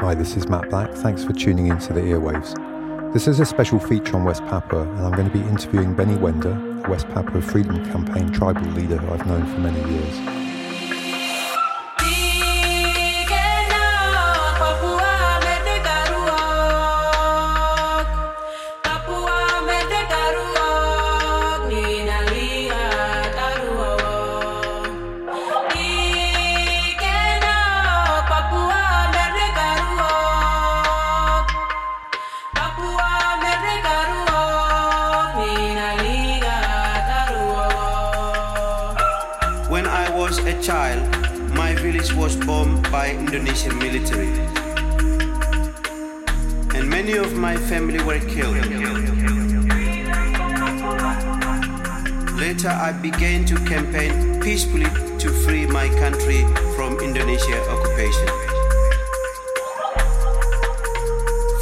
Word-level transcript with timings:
Hi, 0.00 0.14
this 0.14 0.36
is 0.36 0.48
Matt 0.48 0.70
Black. 0.70 0.92
Thanks 0.92 1.24
for 1.24 1.32
tuning 1.32 1.66
in 1.66 1.78
to 1.80 1.92
the 1.92 2.00
Earwaves. 2.00 2.54
This 3.12 3.26
is 3.26 3.40
a 3.40 3.44
special 3.44 3.80
feature 3.80 4.14
on 4.14 4.22
West 4.22 4.42
Papua, 4.46 4.82
and 4.82 5.00
I'm 5.00 5.10
going 5.10 5.28
to 5.28 5.36
be 5.36 5.40
interviewing 5.40 5.92
Benny 5.92 6.14
Wenda, 6.14 6.86
a 6.86 6.88
West 6.88 7.08
Papua 7.08 7.42
Freedom 7.42 7.84
Campaign 7.90 8.30
tribal 8.30 8.62
leader 8.70 8.96
who 8.96 9.12
I've 9.12 9.26
known 9.26 9.44
for 9.44 9.58
many 9.58 9.80
years. 9.92 10.37
Many 47.08 47.26
of 47.26 47.38
my 47.38 47.56
family 47.56 48.02
were 48.04 48.18
killed. 48.20 48.56
Later, 52.36 52.68
I 52.68 52.92
began 53.00 53.46
to 53.46 53.54
campaign 53.64 54.38
peacefully 54.42 54.90
to 55.18 55.30
free 55.44 55.66
my 55.66 55.88
country 56.00 56.44
from 56.76 57.00
Indonesia 57.00 57.60
occupation. 57.70 58.28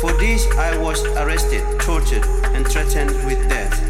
For 0.00 0.12
this, 0.18 0.50
I 0.58 0.76
was 0.78 1.04
arrested, 1.14 1.62
tortured, 1.78 2.26
and 2.54 2.66
threatened 2.66 3.14
with 3.24 3.48
death. 3.48 3.85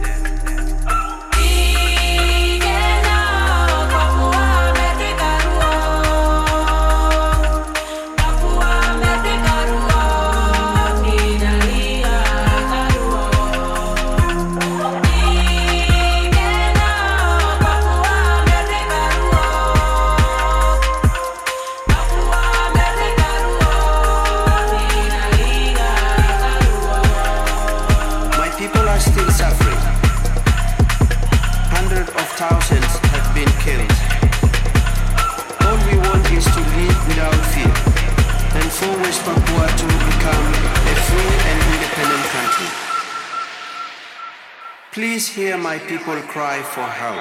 Please 44.97 45.29
hear 45.29 45.59
my 45.59 45.79
people 45.79 46.17
cry 46.23 46.63
for 46.63 46.81
help. 46.81 47.17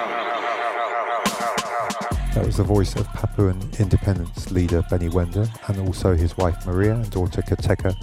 That 2.33 2.45
was 2.45 2.55
the 2.55 2.63
voice 2.63 2.95
of 2.95 3.05
Papuan 3.07 3.77
independence 3.77 4.49
leader 4.49 4.81
Benny 4.89 5.09
Wenda 5.09 5.49
and 5.67 5.85
also 5.85 6.15
his 6.15 6.37
wife 6.37 6.65
Maria 6.65 6.93
and 6.93 7.09
daughter 7.11 7.41
Kateka 7.41 7.93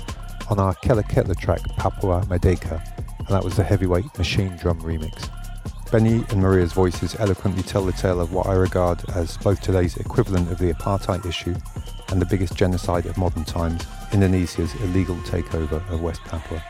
on 0.50 0.60
our 0.60 0.74
Kela 0.74 1.02
Ketla 1.02 1.34
track 1.40 1.60
Papua 1.78 2.22
Merdeka, 2.26 2.82
and 3.18 3.28
that 3.28 3.42
was 3.42 3.56
the 3.56 3.64
heavyweight 3.64 4.18
machine 4.18 4.54
drum 4.58 4.78
remix. 4.82 5.30
Benny 5.90 6.22
and 6.28 6.42
Maria's 6.42 6.74
voices 6.74 7.16
eloquently 7.18 7.62
tell 7.62 7.86
the 7.86 7.92
tale 7.92 8.20
of 8.20 8.30
what 8.30 8.48
I 8.48 8.52
regard 8.52 9.00
as 9.14 9.38
both 9.38 9.62
today's 9.62 9.96
equivalent 9.96 10.52
of 10.52 10.58
the 10.58 10.74
apartheid 10.74 11.24
issue 11.24 11.56
and 12.10 12.20
the 12.20 12.26
biggest 12.26 12.56
genocide 12.56 13.06
of 13.06 13.16
modern 13.16 13.46
times, 13.46 13.86
Indonesia's 14.12 14.74
illegal 14.82 15.16
takeover 15.20 15.82
of 15.90 16.02
West 16.02 16.20
Papua. 16.24 16.62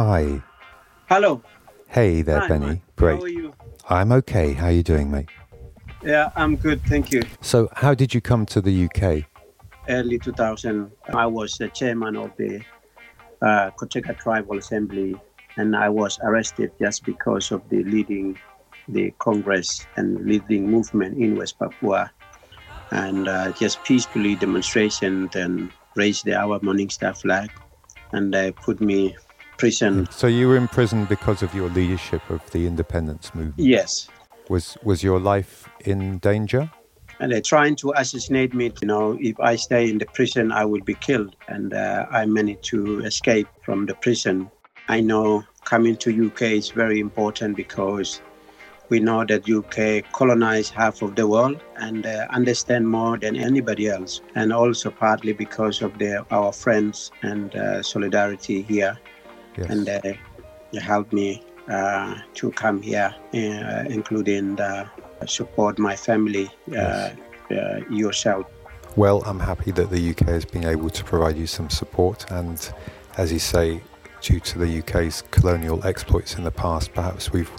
Hi. 0.00 0.42
Hello. 1.10 1.42
Hey 1.88 2.22
there, 2.22 2.40
Hi, 2.40 2.48
Benny. 2.48 2.80
Great. 2.96 3.18
How 3.18 3.24
are 3.24 3.28
you? 3.28 3.52
I'm 3.90 4.12
okay. 4.12 4.54
How 4.54 4.68
are 4.68 4.72
you 4.72 4.82
doing, 4.82 5.10
mate? 5.10 5.28
Yeah, 6.02 6.30
I'm 6.36 6.56
good. 6.56 6.80
Thank 6.86 7.12
you. 7.12 7.22
So, 7.42 7.68
how 7.76 7.92
did 7.92 8.14
you 8.14 8.22
come 8.22 8.46
to 8.46 8.62
the 8.62 8.86
UK? 8.86 9.26
Early 9.90 10.18
2000. 10.18 10.90
I 11.12 11.26
was 11.26 11.58
the 11.58 11.68
chairman 11.68 12.16
of 12.16 12.34
the 12.38 12.62
uh, 13.42 13.72
Koteka 13.78 14.18
Tribal 14.18 14.56
Assembly, 14.56 15.20
and 15.58 15.76
I 15.76 15.90
was 15.90 16.18
arrested 16.22 16.72
just 16.80 17.04
because 17.04 17.52
of 17.52 17.60
the 17.68 17.84
leading 17.84 18.38
the 18.88 19.12
Congress 19.18 19.86
and 19.96 20.24
leading 20.24 20.70
movement 20.70 21.18
in 21.18 21.36
West 21.36 21.58
Papua, 21.58 22.10
and 22.90 23.28
uh, 23.28 23.52
just 23.52 23.84
peacefully 23.84 24.34
demonstration 24.34 25.28
and 25.34 25.70
raised 25.94 26.24
the 26.24 26.36
our 26.36 26.58
Morning 26.62 26.88
Star 26.88 27.12
flag, 27.12 27.50
and 28.12 28.32
they 28.32 28.52
put 28.52 28.80
me 28.80 29.14
prison. 29.60 30.08
So 30.10 30.26
you 30.26 30.48
were 30.48 30.56
in 30.56 30.68
prison 30.68 31.04
because 31.04 31.42
of 31.42 31.54
your 31.54 31.68
leadership 31.68 32.22
of 32.30 32.40
the 32.50 32.66
independence 32.66 33.34
movement. 33.34 33.58
Yes. 33.58 34.08
Was 34.48 34.76
was 34.82 35.04
your 35.04 35.20
life 35.20 35.68
in 35.84 36.18
danger? 36.18 36.70
And 37.20 37.30
they're 37.30 37.48
trying 37.54 37.76
to 37.76 37.92
assassinate 37.96 38.54
me. 38.54 38.72
You 38.80 38.88
know, 38.88 39.18
if 39.20 39.38
I 39.38 39.56
stay 39.56 39.90
in 39.90 39.98
the 39.98 40.06
prison, 40.06 40.50
I 40.50 40.64
will 40.64 40.84
be 40.92 40.94
killed. 40.94 41.36
And 41.48 41.74
uh, 41.74 42.06
I 42.10 42.24
managed 42.24 42.64
to 42.72 43.04
escape 43.04 43.48
from 43.62 43.84
the 43.84 43.94
prison. 43.94 44.50
I 44.88 45.00
know 45.02 45.44
coming 45.64 45.96
to 45.96 46.08
UK 46.26 46.42
is 46.62 46.70
very 46.70 46.98
important 46.98 47.56
because 47.56 48.22
we 48.88 48.98
know 48.98 49.24
that 49.26 49.48
UK 49.58 50.10
colonized 50.12 50.72
half 50.72 51.02
of 51.02 51.14
the 51.14 51.26
world 51.28 51.62
and 51.76 52.06
uh, 52.06 52.26
understand 52.30 52.88
more 52.88 53.18
than 53.18 53.36
anybody 53.36 53.88
else, 53.88 54.22
and 54.34 54.52
also 54.52 54.90
partly 54.90 55.34
because 55.34 55.82
of 55.82 55.98
the, 55.98 56.24
our 56.30 56.52
friends 56.52 57.12
and 57.22 57.54
uh, 57.54 57.82
solidarity 57.82 58.62
here 58.62 58.98
yes. 59.56 59.70
and 59.70 59.88
uh, 59.88 60.80
helped 60.80 61.12
me 61.12 61.42
uh, 61.68 62.16
to 62.34 62.50
come 62.52 62.82
here, 62.82 63.14
uh, 63.34 63.84
including 63.88 64.58
support 65.26 65.78
my 65.78 65.94
family, 65.94 66.50
uh, 66.76 67.10
yes. 67.50 67.82
yourself. 67.90 68.46
Well, 68.96 69.22
I'm 69.24 69.38
happy 69.38 69.70
that 69.72 69.90
the 69.90 70.10
UK 70.10 70.26
has 70.28 70.44
been 70.44 70.64
able 70.64 70.90
to 70.90 71.04
provide 71.04 71.36
you 71.36 71.46
some 71.46 71.70
support, 71.70 72.30
and 72.30 72.72
as 73.16 73.32
you 73.32 73.38
say, 73.38 73.80
due 74.20 74.40
to 74.40 74.58
the 74.58 74.78
UK's 74.80 75.22
colonial 75.30 75.84
exploits 75.86 76.34
in 76.34 76.44
the 76.44 76.50
past, 76.50 76.92
perhaps 76.92 77.32
we've 77.32 77.50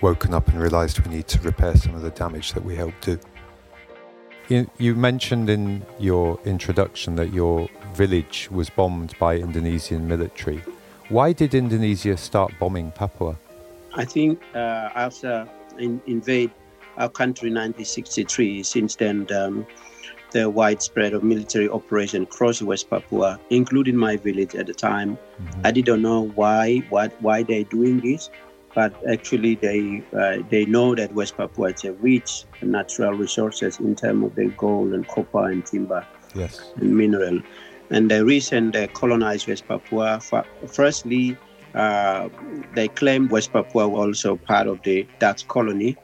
woken 0.00 0.34
up 0.34 0.48
and 0.48 0.60
realised 0.60 1.00
we 1.00 1.14
need 1.14 1.26
to 1.28 1.40
repair 1.40 1.74
some 1.76 1.94
of 1.94 2.02
the 2.02 2.10
damage 2.10 2.52
that 2.52 2.64
we 2.64 2.76
helped 2.76 3.00
do. 3.02 3.18
You, 4.48 4.70
you, 4.76 4.94
mentioned 4.94 5.48
in 5.48 5.84
your 5.98 6.38
introduction 6.44 7.16
that 7.16 7.32
your 7.32 7.68
village 7.94 8.48
was 8.50 8.68
bombed 8.68 9.18
by 9.18 9.36
Indonesian 9.36 10.06
military. 10.06 10.62
Why 11.08 11.32
did 11.32 11.54
Indonesia 11.54 12.16
start 12.16 12.52
bombing 12.58 12.90
Papua? 12.92 13.36
I 13.94 14.04
think 14.04 14.40
uh, 14.54 14.88
after 14.94 15.46
in, 15.78 16.00
invade 16.06 16.50
our 16.96 17.08
country 17.08 17.48
in 17.48 17.54
1963, 17.54 18.62
since 18.62 18.96
then 18.96 19.26
um, 19.32 19.66
the 20.30 20.48
widespread 20.48 21.12
of 21.12 21.22
military 21.22 21.68
operation 21.68 22.22
across 22.22 22.62
West 22.62 22.88
Papua, 22.88 23.38
including 23.50 23.96
my 23.96 24.16
village 24.16 24.54
at 24.54 24.66
the 24.66 24.74
time. 24.74 25.16
Mm-hmm. 25.16 25.60
I 25.64 25.70
didn't 25.70 26.02
know 26.02 26.28
why 26.34 26.78
what 26.88 27.12
why 27.20 27.42
they're 27.42 27.64
doing 27.64 28.00
this, 28.00 28.30
but 28.74 28.92
actually 29.06 29.56
they 29.56 30.02
uh, 30.16 30.38
they 30.48 30.64
know 30.64 30.94
that 30.94 31.12
West 31.12 31.36
Papua 31.36 31.72
is 31.72 31.84
a 31.84 31.92
rich 31.92 32.44
natural 32.62 33.12
resources 33.12 33.78
in 33.78 33.94
terms 33.94 34.24
of 34.24 34.34
the 34.34 34.46
gold 34.56 34.94
and 34.94 35.06
copper 35.06 35.50
and 35.50 35.64
timber 35.66 36.06
yes. 36.34 36.72
and 36.76 36.96
mineral. 36.96 37.40
And 37.90 38.10
the 38.10 38.24
reason 38.24 38.70
they 38.70 38.86
colonized 38.88 39.46
West 39.46 39.68
Papua, 39.68 40.20
firstly, 40.66 41.36
uh, 41.74 42.28
they 42.74 42.88
claim 42.88 43.28
West 43.28 43.52
Papua 43.52 43.88
was 43.88 44.06
also 44.06 44.36
part 44.36 44.66
of 44.66 44.82
the 44.82 45.06
Dutch 45.18 45.46
colony. 45.48 45.96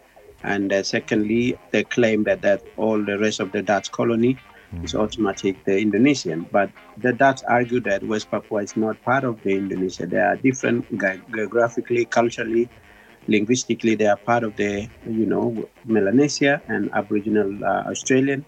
And 0.43 0.73
uh, 0.73 0.83
secondly, 0.83 1.59
they 1.71 1.85
claim 1.85 2.25
that, 2.25 2.43
that 2.43 2.63
all 2.77 3.03
the 3.03 3.19
rest 3.19 3.41
of 3.41 3.53
the 3.53 3.63
Dutch 3.63 3.91
colony 3.93 4.37
mm. 4.75 4.85
is 4.85 4.95
automatic 4.95 5.65
the 5.65 5.79
Indonesian. 5.79 6.47
But 6.51 6.71
the 6.97 7.13
Dutch 7.13 7.41
argue 7.49 7.81
that 7.81 8.03
West 8.03 8.31
Papua 8.31 8.63
is 8.63 8.77
not 8.77 9.01
part 9.03 9.25
of 9.25 9.43
the 9.43 9.53
Indonesia. 9.57 10.07
They 10.07 10.19
are 10.19 10.37
different 10.37 10.87
geographically, 10.99 12.05
culturally, 12.07 12.69
linguistically. 13.29 13.95
They 13.95 14.07
are 14.07 14.17
part 14.17 14.45
of 14.45 14.57
the, 14.57 14.89
you 15.07 15.27
know, 15.27 15.69
Melanesia 15.85 16.63
and 16.69 16.91
Aboriginal 16.93 17.65
uh, 17.65 17.91
Australian. 17.91 18.45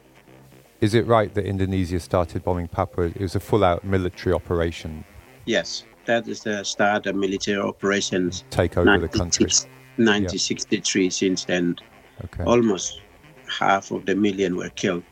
Is 0.82 0.94
it 0.94 1.06
right 1.06 1.32
that 1.34 1.46
Indonesia 1.46 2.00
started 2.00 2.42
bombing 2.42 2.66
Papua? 2.66 3.06
It 3.06 3.20
was 3.20 3.36
a 3.36 3.40
full 3.40 3.62
out 3.62 3.84
military 3.84 4.34
operation. 4.34 5.04
Yes, 5.46 5.84
that 6.06 6.26
is 6.26 6.42
the 6.42 6.64
start 6.64 7.06
of 7.06 7.14
military 7.14 7.62
operations. 7.62 8.42
Take 8.50 8.76
over 8.76 8.98
the 8.98 9.06
country. 9.06 9.44
1963 9.44 11.04
yeah. 11.04 11.10
since 11.10 11.44
then. 11.44 11.76
Okay. 12.24 12.42
Almost 12.42 13.00
half 13.46 13.92
of 13.92 14.06
the 14.06 14.16
million 14.16 14.56
were 14.56 14.70
killed. 14.70 15.04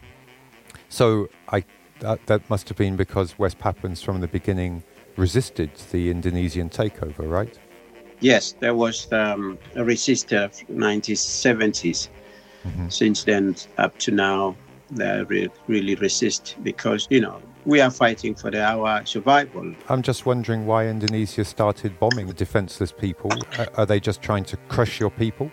So 0.89 1.29
I, 1.51 1.63
that, 2.01 2.27
that 2.27 2.51
must 2.51 2.69
have 2.69 2.77
been 2.77 2.97
because 2.97 3.39
West 3.39 3.61
Papuans 3.61 4.03
from 4.03 4.21
the 4.21 4.27
beginning 4.27 4.83
resisted 5.17 5.71
the 5.93 6.11
Indonesian 6.11 6.69
takeover, 6.69 7.31
right? 7.31 7.57
Yes, 8.19 8.57
there 8.59 8.75
was 8.75 9.11
um, 9.13 9.57
a 9.77 9.85
resistance 9.85 10.65
1970s. 10.69 12.09
Mm-hmm. 12.65 12.89
Since 12.89 13.23
then 13.25 13.55
up 13.79 13.97
to 14.01 14.11
now, 14.11 14.57
they 14.91 15.23
re- 15.25 15.51
really 15.67 15.95
resist 15.97 16.57
because 16.63 17.07
you 17.11 17.21
know 17.21 17.41
we 17.67 17.81
are 17.81 17.91
fighting 17.91 18.35
for 18.35 18.51
the, 18.51 18.63
our 18.63 19.05
survival. 19.05 19.75
I'm 19.89 20.03
just 20.03 20.27
wondering 20.27 20.67
why 20.67 20.87
Indonesia 20.87 21.45
started 21.45 21.99
bombing 21.99 22.29
defenseless 22.33 22.93
people. 22.93 23.31
Are 23.77 23.87
they 23.87 24.01
just 24.01 24.23
trying 24.23 24.45
to 24.45 24.57
crush 24.69 24.99
your 24.99 25.11
people? 25.11 25.51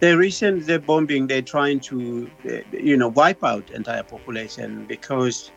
The 0.00 0.16
reason 0.16 0.60
they're 0.64 0.78
bombing, 0.78 1.26
they're 1.26 1.42
trying 1.42 1.80
to, 1.80 2.28
you 2.72 2.96
know, 2.96 3.08
wipe 3.08 3.44
out 3.44 3.70
entire 3.70 4.02
population 4.02 4.84
because 4.86 5.52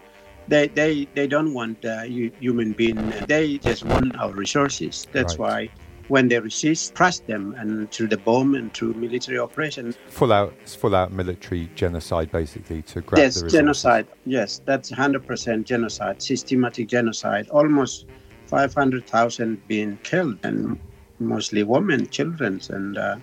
they 0.48 0.68
they, 0.68 1.08
they 1.16 1.28
don't 1.28 1.54
want 1.54 1.84
uh, 1.86 2.04
human 2.04 2.74
being. 2.74 3.14
They 3.28 3.58
just 3.58 3.84
want 3.84 4.16
our 4.20 4.32
resources. 4.32 5.08
That's 5.12 5.40
right. 5.40 5.70
why 5.70 5.85
when 6.08 6.28
they 6.28 6.40
resist, 6.40 6.94
crush 6.94 7.20
them 7.20 7.56
and 7.58 7.92
through 7.92 8.08
the 8.08 8.18
bomb 8.18 8.56
and 8.56 8.74
through 8.74 8.94
military 8.94 9.40
operation. 9.40 9.94
Full 10.10 10.32
out, 10.32 10.54
full 10.68 10.96
out 10.96 11.12
military 11.12 11.70
genocide, 11.76 12.32
basically 12.32 12.82
to 12.84 13.02
grab 13.02 13.20
yes, 13.20 13.42
genocide. 13.44 14.08
Yes, 14.26 14.62
that's 14.66 14.92
100% 14.92 15.64
genocide, 15.64 16.22
systematic 16.22 16.88
genocide. 16.88 17.50
Almost 17.50 18.06
500,000 18.48 19.68
being 19.68 19.98
killed, 20.04 20.38
and 20.44 20.80
mostly 21.20 21.64
women, 21.64 22.08
children, 22.10 22.62
and 22.70 22.98
uh, 22.98 23.18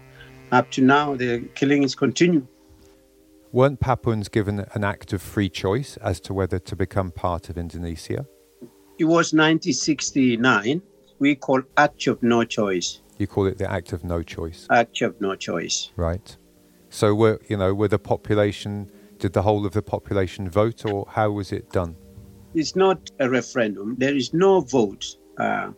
up 0.51 0.71
to 0.73 0.83
now 0.83 1.15
the 1.15 1.41
killing 1.55 1.83
is 1.83 1.95
continuing. 1.95 2.49
Weren't 3.53 3.81
Papuans 3.81 4.29
given 4.29 4.65
an 4.73 4.83
act 4.83 5.13
of 5.13 5.21
free 5.21 5.51
choice 5.51 5.99
as 5.99 6.21
to 6.21 6.35
whether 6.35 6.59
to 6.59 6.75
become 6.75 7.11
part 7.11 7.51
of 7.51 7.59
Indonesia? 7.59 8.27
It 8.99 9.05
was 9.05 9.35
1969 9.35 10.83
we 11.23 11.37
call 11.37 11.63
act 11.77 12.09
of 12.09 12.21
no 12.21 12.43
choice. 12.45 13.01
You 13.17 13.29
call 13.29 13.47
it 13.47 13.57
the 13.57 13.71
act 13.71 13.93
of 13.93 14.03
no 14.03 14.23
choice. 14.25 14.67
Act 14.71 15.01
of 15.03 15.21
no 15.21 15.37
choice. 15.37 15.93
Right. 15.95 16.37
So, 16.91 17.15
were 17.15 17.41
you 17.49 17.57
know, 17.57 17.73
were 17.73 17.89
the 17.89 17.99
population? 17.99 18.91
Did 19.21 19.33
the 19.33 19.43
whole 19.43 19.65
of 19.65 19.73
the 19.73 19.83
population 19.83 20.51
vote, 20.51 20.85
or 20.85 21.07
how 21.09 21.31
was 21.31 21.53
it 21.53 21.71
done? 21.71 21.95
It's 22.55 22.75
not 22.75 22.99
a 23.21 23.31
referendum. 23.31 23.95
There 23.99 24.17
is 24.17 24.35
no 24.35 24.61
vote. 24.63 25.05
Uh, 25.39 25.71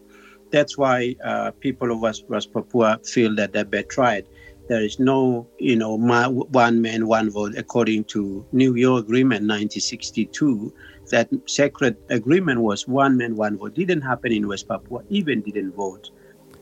that's 0.50 0.78
why 0.78 1.14
uh, 1.22 1.50
people 1.60 1.92
of 1.92 2.00
West, 2.00 2.24
West 2.28 2.52
Papua 2.54 2.98
feel 3.04 3.34
that 3.34 3.52
they're 3.52 3.66
betrayed. 3.66 4.24
There 4.68 4.82
is 4.82 4.98
no, 4.98 5.46
you 5.58 5.76
know, 5.76 5.94
one 5.94 6.80
man, 6.80 7.06
one 7.06 7.28
vote 7.28 7.54
according 7.58 8.04
to 8.14 8.46
New 8.52 8.74
York 8.74 9.04
Agreement 9.04 9.42
1962 9.42 10.72
that 11.10 11.28
sacred 11.46 11.96
agreement 12.08 12.60
was 12.60 12.86
one 12.88 13.16
man, 13.16 13.36
one 13.36 13.58
vote. 13.58 13.74
Didn't 13.74 14.02
happen 14.02 14.32
in 14.32 14.48
West 14.48 14.68
Papua, 14.68 15.02
even 15.08 15.40
didn't 15.42 15.72
vote. 15.72 16.10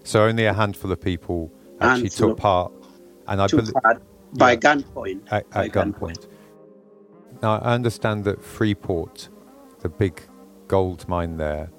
So 0.04 0.24
only 0.24 0.46
a 0.46 0.52
handful 0.52 0.90
of 0.90 1.00
people 1.00 1.52
actually 1.80 2.08
handful 2.08 2.28
took 2.30 2.38
part. 2.38 2.72
And 3.28 3.40
I 3.40 3.46
believe 3.46 3.72
by 4.34 4.52
yeah, 4.52 4.56
gunpoint. 4.56 5.22
At, 5.30 5.46
at 5.52 5.72
gunpoint. 5.72 5.98
gunpoint. 5.98 6.28
Now 7.42 7.58
I 7.58 7.74
understand 7.74 8.24
that 8.24 8.42
Freeport, 8.42 9.28
the 9.80 9.88
big 9.88 10.22
gold 10.68 11.08
mine 11.08 11.36
there, 11.36 11.70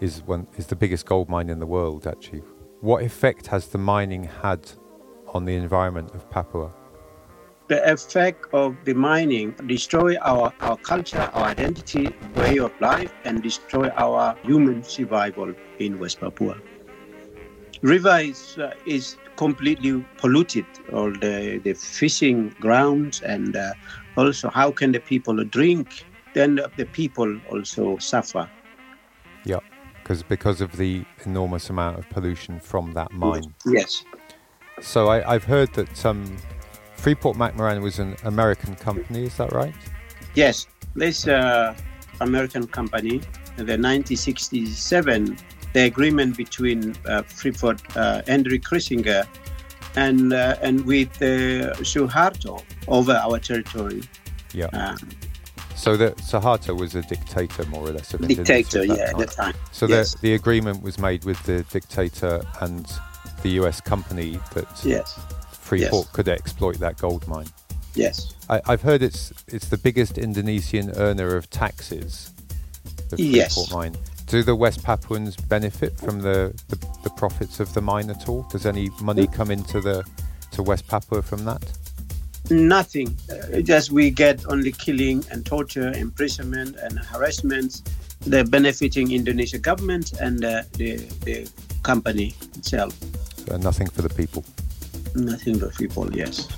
is 0.00 0.22
one 0.22 0.46
is 0.56 0.66
the 0.66 0.76
biggest 0.76 1.06
gold 1.06 1.28
mine 1.28 1.48
in 1.48 1.60
the 1.60 1.66
world 1.66 2.06
actually. 2.06 2.42
What 2.80 3.02
effect 3.02 3.46
has 3.48 3.68
the 3.68 3.78
mining 3.78 4.24
had 4.24 4.70
on 5.28 5.44
the 5.44 5.54
environment 5.54 6.14
of 6.14 6.28
Papua? 6.30 6.72
The 7.70 7.80
effect 7.88 8.52
of 8.52 8.76
the 8.84 8.92
mining 8.92 9.52
destroy 9.66 10.16
our, 10.22 10.52
our 10.60 10.76
culture, 10.78 11.30
our 11.34 11.44
identity, 11.44 12.08
way 12.34 12.58
of 12.58 12.72
life, 12.80 13.12
and 13.24 13.44
destroy 13.44 13.88
our 13.90 14.36
human 14.42 14.82
survival 14.82 15.54
in 15.78 15.96
West 16.00 16.18
Papua. 16.18 16.56
River 17.82 18.18
is, 18.18 18.58
uh, 18.58 18.74
is 18.86 19.16
completely 19.36 20.04
polluted, 20.18 20.66
all 20.92 21.12
the, 21.12 21.60
the 21.62 21.74
fishing 21.74 22.48
grounds, 22.58 23.22
and 23.22 23.54
uh, 23.54 23.72
also 24.16 24.50
how 24.50 24.72
can 24.72 24.90
the 24.90 24.98
people 24.98 25.44
drink? 25.44 26.04
Then 26.34 26.60
the 26.76 26.86
people 26.86 27.40
also 27.52 27.98
suffer. 27.98 28.50
Yeah, 29.44 29.60
because 30.02 30.24
because 30.24 30.60
of 30.60 30.72
the 30.76 31.04
enormous 31.24 31.70
amount 31.70 32.00
of 32.00 32.10
pollution 32.10 32.58
from 32.58 32.94
that 32.94 33.12
mine. 33.12 33.54
Yes. 33.64 34.04
So 34.80 35.08
I, 35.08 35.32
have 35.32 35.44
heard 35.44 35.72
that 35.74 36.04
um, 36.04 36.36
Freeport 37.00 37.34
McMoran 37.34 37.80
was 37.80 37.98
an 37.98 38.14
American 38.24 38.76
company, 38.76 39.24
is 39.24 39.36
that 39.38 39.52
right? 39.52 39.74
Yes, 40.34 40.66
this 40.94 41.26
uh, 41.26 41.74
American 42.20 42.66
company, 42.66 43.22
in 43.56 43.66
the 43.66 43.78
1967, 43.78 45.38
the 45.72 45.84
agreement 45.84 46.36
between 46.36 46.94
uh, 47.06 47.22
Freeport, 47.22 47.80
uh, 47.96 48.20
Henry 48.26 48.58
Kissinger, 48.58 49.26
and 49.96 50.34
uh, 50.34 50.56
and 50.60 50.84
with 50.84 51.10
uh, 51.22 51.72
Suharto 51.80 52.62
over 52.86 53.12
our 53.12 53.38
territory. 53.38 54.02
Yeah. 54.52 54.66
Um, 54.66 54.98
so 55.74 55.96
the 55.96 56.10
Suharto 56.20 56.78
was 56.78 56.94
a 56.94 57.02
dictator, 57.02 57.64
more 57.66 57.88
or 57.88 57.92
less, 57.92 58.12
of 58.12 58.28
dictator, 58.28 58.84
yeah, 58.84 59.10
at 59.10 59.16
the 59.16 59.24
time. 59.24 59.54
So 59.72 59.86
yes. 59.86 60.14
the 60.16 60.20
the 60.20 60.34
agreement 60.34 60.82
was 60.82 60.98
made 60.98 61.24
with 61.24 61.42
the 61.44 61.62
dictator 61.62 62.42
and 62.60 62.86
the 63.42 63.48
U.S. 63.60 63.80
company 63.80 64.38
that 64.52 64.68
yes 64.84 65.18
Freeport 65.70 66.06
yes. 66.06 66.12
could 66.12 66.28
exploit 66.28 66.80
that 66.80 66.98
gold 66.98 67.28
mine. 67.28 67.46
Yes. 67.94 68.34
I, 68.48 68.60
have 68.66 68.82
heard 68.82 69.02
it's 69.02 69.32
it's 69.46 69.68
the 69.68 69.78
biggest 69.78 70.18
Indonesian 70.18 70.90
earner 70.96 71.36
of 71.36 71.48
taxes. 71.48 72.32
The 73.08 73.16
Freeport 73.16 73.36
yes. 73.36 73.72
mine. 73.72 73.96
Do 74.26 74.42
the 74.42 74.56
West 74.56 74.82
Papuans 74.82 75.36
benefit 75.36 75.96
from 75.96 76.22
the, 76.22 76.52
the, 76.68 76.76
the, 77.04 77.10
profits 77.10 77.60
of 77.60 77.72
the 77.72 77.80
mine 77.80 78.10
at 78.10 78.28
all? 78.28 78.42
Does 78.50 78.66
any 78.66 78.90
money 79.00 79.28
come 79.28 79.52
into 79.52 79.80
the 79.80 80.04
to 80.52 80.62
West 80.64 80.88
Papua 80.88 81.22
from 81.22 81.44
that? 81.44 81.62
Nothing. 82.50 83.16
Uh, 83.30 83.60
just 83.60 83.92
we 83.92 84.10
get 84.10 84.44
only 84.46 84.72
killing 84.72 85.24
and 85.30 85.46
torture, 85.46 85.92
imprisonment 85.92 86.78
and 86.82 86.98
harassment. 86.98 87.82
They're 88.26 88.44
benefiting 88.44 89.12
Indonesia 89.12 89.58
government 89.58 90.14
and 90.20 90.44
uh, 90.44 90.62
the 90.72 90.96
the 91.22 91.48
company 91.84 92.34
itself. 92.56 92.98
So 93.46 93.56
nothing 93.56 93.86
for 93.86 94.02
the 94.02 94.10
people. 94.10 94.44
Nothing 95.14 95.58
but 95.58 95.74
people, 95.76 96.14
yes. 96.14 96.48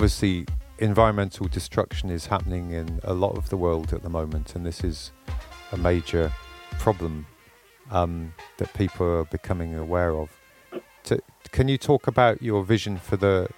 Obviously, 0.00 0.46
environmental 0.78 1.46
destruction 1.46 2.08
is 2.08 2.24
happening 2.24 2.70
in 2.70 3.00
a 3.04 3.12
lot 3.12 3.36
of 3.36 3.50
the 3.50 3.56
world 3.58 3.92
at 3.92 4.02
the 4.02 4.08
moment, 4.08 4.56
and 4.56 4.64
this 4.64 4.82
is 4.82 5.12
a 5.72 5.76
major 5.76 6.32
problem 6.78 7.26
um, 7.90 8.32
that 8.56 8.72
people 8.72 9.06
are 9.06 9.26
becoming 9.26 9.74
aware 9.74 10.16
of. 10.16 10.30
To, 11.04 11.20
can 11.52 11.68
you 11.68 11.76
talk 11.76 12.06
about 12.06 12.40
your 12.40 12.64
vision 12.64 12.96
for 12.96 13.18
the 13.18 13.50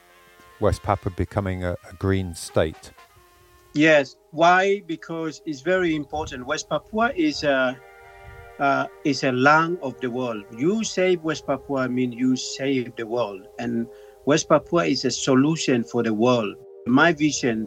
West 0.58 0.82
Papua 0.82 1.14
becoming 1.16 1.62
a, 1.62 1.76
a 1.88 1.94
green 2.00 2.34
state? 2.34 2.90
Yes. 3.72 4.16
Why? 4.32 4.82
Because 4.84 5.42
it's 5.46 5.60
very 5.60 5.94
important. 5.94 6.44
West 6.44 6.68
Papua 6.68 7.12
is 7.14 7.44
a 7.44 7.78
uh, 8.58 8.88
is 9.04 9.22
a 9.22 9.30
lung 9.30 9.78
of 9.80 10.00
the 10.00 10.10
world. 10.10 10.44
You 10.58 10.82
save 10.82 11.22
West 11.22 11.46
Papua, 11.46 11.82
I 11.82 11.88
mean 11.88 12.10
you 12.10 12.34
save 12.34 12.96
the 12.96 13.06
world, 13.06 13.46
and 13.60 13.86
West 14.24 14.48
Papua 14.48 14.84
is 14.84 15.04
a 15.04 15.10
solution 15.10 15.82
for 15.82 16.02
the 16.02 16.14
world. 16.14 16.54
My 16.86 17.12
vision, 17.12 17.66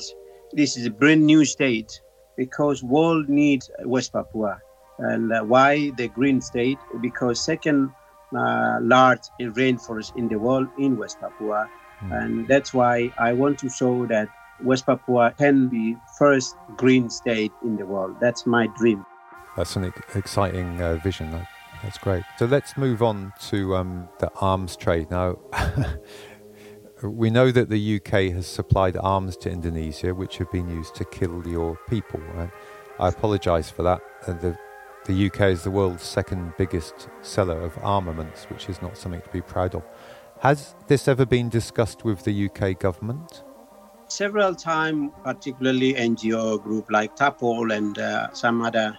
This 0.54 0.78
is 0.78 0.86
a 0.86 0.90
brand 0.90 1.26
new 1.26 1.44
state 1.44 2.00
because 2.38 2.82
world 2.82 3.28
needs 3.28 3.70
West 3.84 4.14
Papua, 4.14 4.58
and 5.00 5.34
uh, 5.34 5.42
why 5.42 5.92
the 5.98 6.08
green 6.08 6.40
state? 6.40 6.78
Because 7.02 7.44
second 7.44 7.92
uh, 8.34 8.78
large 8.82 9.20
rainforest 9.42 10.16
in 10.16 10.30
the 10.30 10.40
world 10.40 10.68
in 10.80 10.96
West 10.98 11.20
Papua, 11.20 11.68
mm. 12.02 12.24
and 12.24 12.48
that's 12.48 12.74
why 12.74 13.12
I 13.18 13.34
want 13.34 13.60
to 13.60 13.70
show 13.70 14.06
that 14.08 14.30
West 14.64 14.86
Papua 14.86 15.34
can 15.38 15.68
be 15.68 15.98
first 16.18 16.56
green 16.78 17.10
state 17.10 17.52
in 17.64 17.76
the 17.76 17.86
world. 17.86 18.16
That's 18.22 18.46
my 18.46 18.68
dream. 18.78 19.06
That's 19.58 19.76
an 19.76 19.92
exciting 20.14 20.82
uh, 20.82 20.96
vision. 21.04 21.32
That's 21.84 21.98
great. 21.98 22.24
So 22.40 22.46
let's 22.46 22.78
move 22.78 23.04
on 23.04 23.34
to 23.50 23.76
um, 23.76 24.08
the 24.20 24.32
arms 24.40 24.78
trade 24.78 25.12
now. 25.12 25.38
we 27.10 27.30
know 27.30 27.52
that 27.52 27.70
the 27.70 27.96
UK 27.96 28.34
has 28.34 28.48
supplied 28.48 28.98
arms 28.98 29.38
to 29.38 29.52
Indonesia, 29.52 30.14
which 30.14 30.38
have 30.38 30.52
been 30.52 30.70
used 30.70 30.96
to 30.96 31.06
kill 31.06 31.46
your 31.48 31.78
people. 31.90 32.22
I 33.00 33.10
apologise 33.10 33.70
for 33.70 33.84
that. 33.84 34.02
Uh, 34.26 34.34
the, 34.34 34.58
the 35.06 35.28
UK 35.28 35.42
is 35.52 35.64
the 35.64 35.72
world's 35.72 36.04
second 36.04 36.54
biggest 36.58 37.10
seller 37.22 37.62
of 37.62 37.78
armaments, 37.82 38.46
which 38.46 38.70
is 38.70 38.82
not 38.82 38.98
something 38.98 39.22
to 39.22 39.30
be 39.30 39.42
proud 39.42 39.76
of. 39.76 39.84
Has 40.40 40.76
this 40.88 41.08
ever 41.08 41.26
been 41.26 41.50
discussed 41.50 42.04
with 42.04 42.24
the 42.24 42.50
UK 42.50 42.80
government? 42.80 43.44
Several 44.08 44.54
times, 44.54 45.12
particularly 45.24 45.94
NGO 45.94 46.62
group 46.62 46.92
like 46.92 47.16
TAPOL 47.16 47.76
and 47.76 47.98
uh, 47.98 48.32
some 48.34 48.62
other 48.62 48.98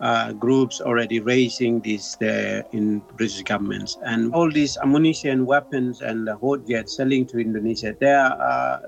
uh, 0.00 0.32
groups 0.32 0.80
already 0.80 1.20
raising 1.20 1.80
this 1.80 2.20
uh, 2.22 2.62
in 2.72 3.00
British 3.16 3.42
governments. 3.42 3.98
And 4.04 4.34
all 4.34 4.50
these 4.50 4.76
ammunition, 4.78 5.46
weapons, 5.46 6.00
and 6.02 6.26
the 6.26 6.36
Hawk 6.36 6.66
jets 6.66 6.96
selling 6.96 7.26
to 7.26 7.38
Indonesia, 7.38 7.96
they 7.98 8.12
are 8.12 8.80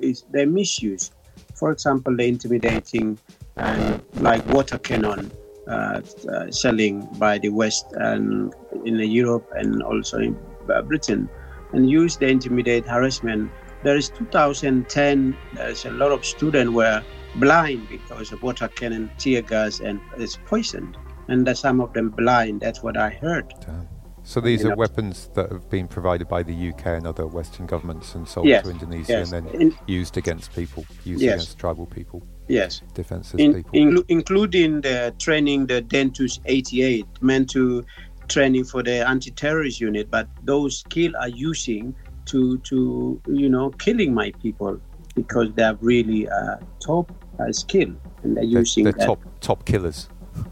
is 0.00 0.24
they're 0.30 0.46
misused. 0.46 1.14
For 1.54 1.72
example, 1.72 2.16
the 2.16 2.26
intimidating 2.26 3.18
and 3.56 4.00
like 4.20 4.44
water 4.46 4.78
cannon 4.78 5.30
uh, 5.68 6.00
uh, 6.32 6.50
selling 6.50 7.06
by 7.18 7.38
the 7.38 7.50
West 7.50 7.86
and 7.92 8.54
in 8.84 8.98
Europe 8.98 9.46
and 9.56 9.82
also 9.82 10.18
in 10.18 10.38
uh, 10.72 10.82
Britain, 10.82 11.28
and 11.72 11.90
use 11.90 12.16
the 12.16 12.26
intimidate 12.26 12.86
harassment. 12.86 13.50
There 13.82 13.96
is 13.96 14.08
2010. 14.10 15.36
There's 15.54 15.84
a 15.84 15.90
lot 15.90 16.10
of 16.10 16.24
students 16.24 16.72
where 16.72 17.04
blind 17.38 17.88
because 17.88 18.32
of 18.32 18.42
water 18.42 18.68
cannon, 18.68 19.10
tear 19.18 19.42
gas, 19.42 19.80
and 19.80 20.00
it's 20.16 20.36
poisoned. 20.46 20.96
And 21.28 21.46
some 21.56 21.80
of 21.80 21.92
them 21.92 22.08
blind. 22.10 22.62
That's 22.62 22.82
what 22.82 22.96
I 22.96 23.10
heard. 23.10 23.52
Damn. 23.60 23.88
So 24.28 24.40
these 24.40 24.62
you 24.62 24.66
are 24.66 24.70
know. 24.70 24.76
weapons 24.76 25.30
that 25.34 25.50
have 25.50 25.70
been 25.70 25.88
provided 25.88 26.28
by 26.28 26.42
the 26.42 26.68
UK 26.70 26.86
and 26.86 27.06
other 27.06 27.26
Western 27.26 27.64
governments 27.64 28.14
and 28.14 28.28
sold 28.28 28.46
yes, 28.46 28.64
to 28.64 28.70
Indonesia 28.70 29.12
yes. 29.12 29.32
and 29.32 29.46
then 29.46 29.60
in, 29.60 29.78
used 29.86 30.18
against 30.18 30.54
people, 30.54 30.84
used 31.04 31.22
yes. 31.22 31.34
against 31.34 31.58
tribal 31.58 31.86
people. 31.86 32.22
Yes. 32.46 32.82
Defenseless 32.92 33.40
in, 33.40 33.54
people. 33.54 33.70
In, 33.72 34.04
including 34.08 34.82
the 34.82 35.14
training, 35.18 35.66
the 35.66 35.80
Densus 35.80 36.40
88, 36.44 37.06
meant 37.22 37.48
to 37.50 37.84
training 38.28 38.64
for 38.64 38.82
the 38.82 39.08
anti-terrorist 39.08 39.80
unit, 39.80 40.10
but 40.10 40.28
those 40.44 40.80
skill 40.80 41.12
are 41.18 41.30
using 41.30 41.94
to 42.26 42.58
to 42.58 43.18
you 43.26 43.48
know 43.48 43.70
killing 43.70 44.12
my 44.12 44.30
people 44.42 44.78
because 45.22 45.52
they 45.54 45.62
are 45.62 45.76
really 45.80 46.28
uh, 46.28 46.56
top 46.80 47.12
uh, 47.38 47.52
skill 47.52 47.90
and 48.22 48.36
they're 48.36 48.44
using 48.44 48.84
the, 48.84 48.92
top 48.92 49.20
top 49.40 49.64
killers. 49.64 50.08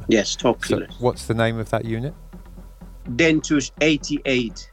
Yes, 0.08 0.36
top 0.36 0.62
killers. 0.62 0.90
So 0.90 1.04
what's 1.04 1.26
the 1.26 1.34
name 1.34 1.58
of 1.58 1.70
that 1.70 1.84
unit? 1.84 2.14
Densus 3.10 3.70
88. 3.80 4.70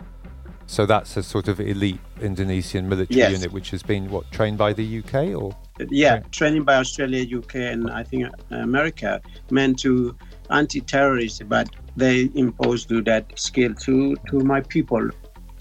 So 0.66 0.86
that's 0.86 1.18
a 1.18 1.24
sort 1.24 1.48
of 1.48 1.60
elite 1.60 2.00
Indonesian 2.22 2.88
military 2.88 3.20
yes. 3.20 3.32
unit, 3.32 3.52
which 3.52 3.70
has 3.72 3.84
been 3.84 4.10
what 4.10 4.32
trained 4.32 4.58
by 4.58 4.74
the 4.74 5.00
UK 5.00 5.40
or? 5.40 5.56
Yeah, 5.90 6.20
training 6.32 6.64
by 6.64 6.76
Australia, 6.76 7.38
UK, 7.38 7.56
and 7.56 7.92
I 7.92 8.04
think 8.04 8.28
America, 8.50 9.22
meant 9.52 9.80
to 9.80 10.16
anti-terrorist, 10.50 11.48
but 11.50 11.70
they 11.96 12.30
imposed 12.36 12.90
that 12.90 13.26
skill 13.36 13.74
to 13.76 14.16
to 14.30 14.40
my 14.40 14.62
people. 14.62 15.10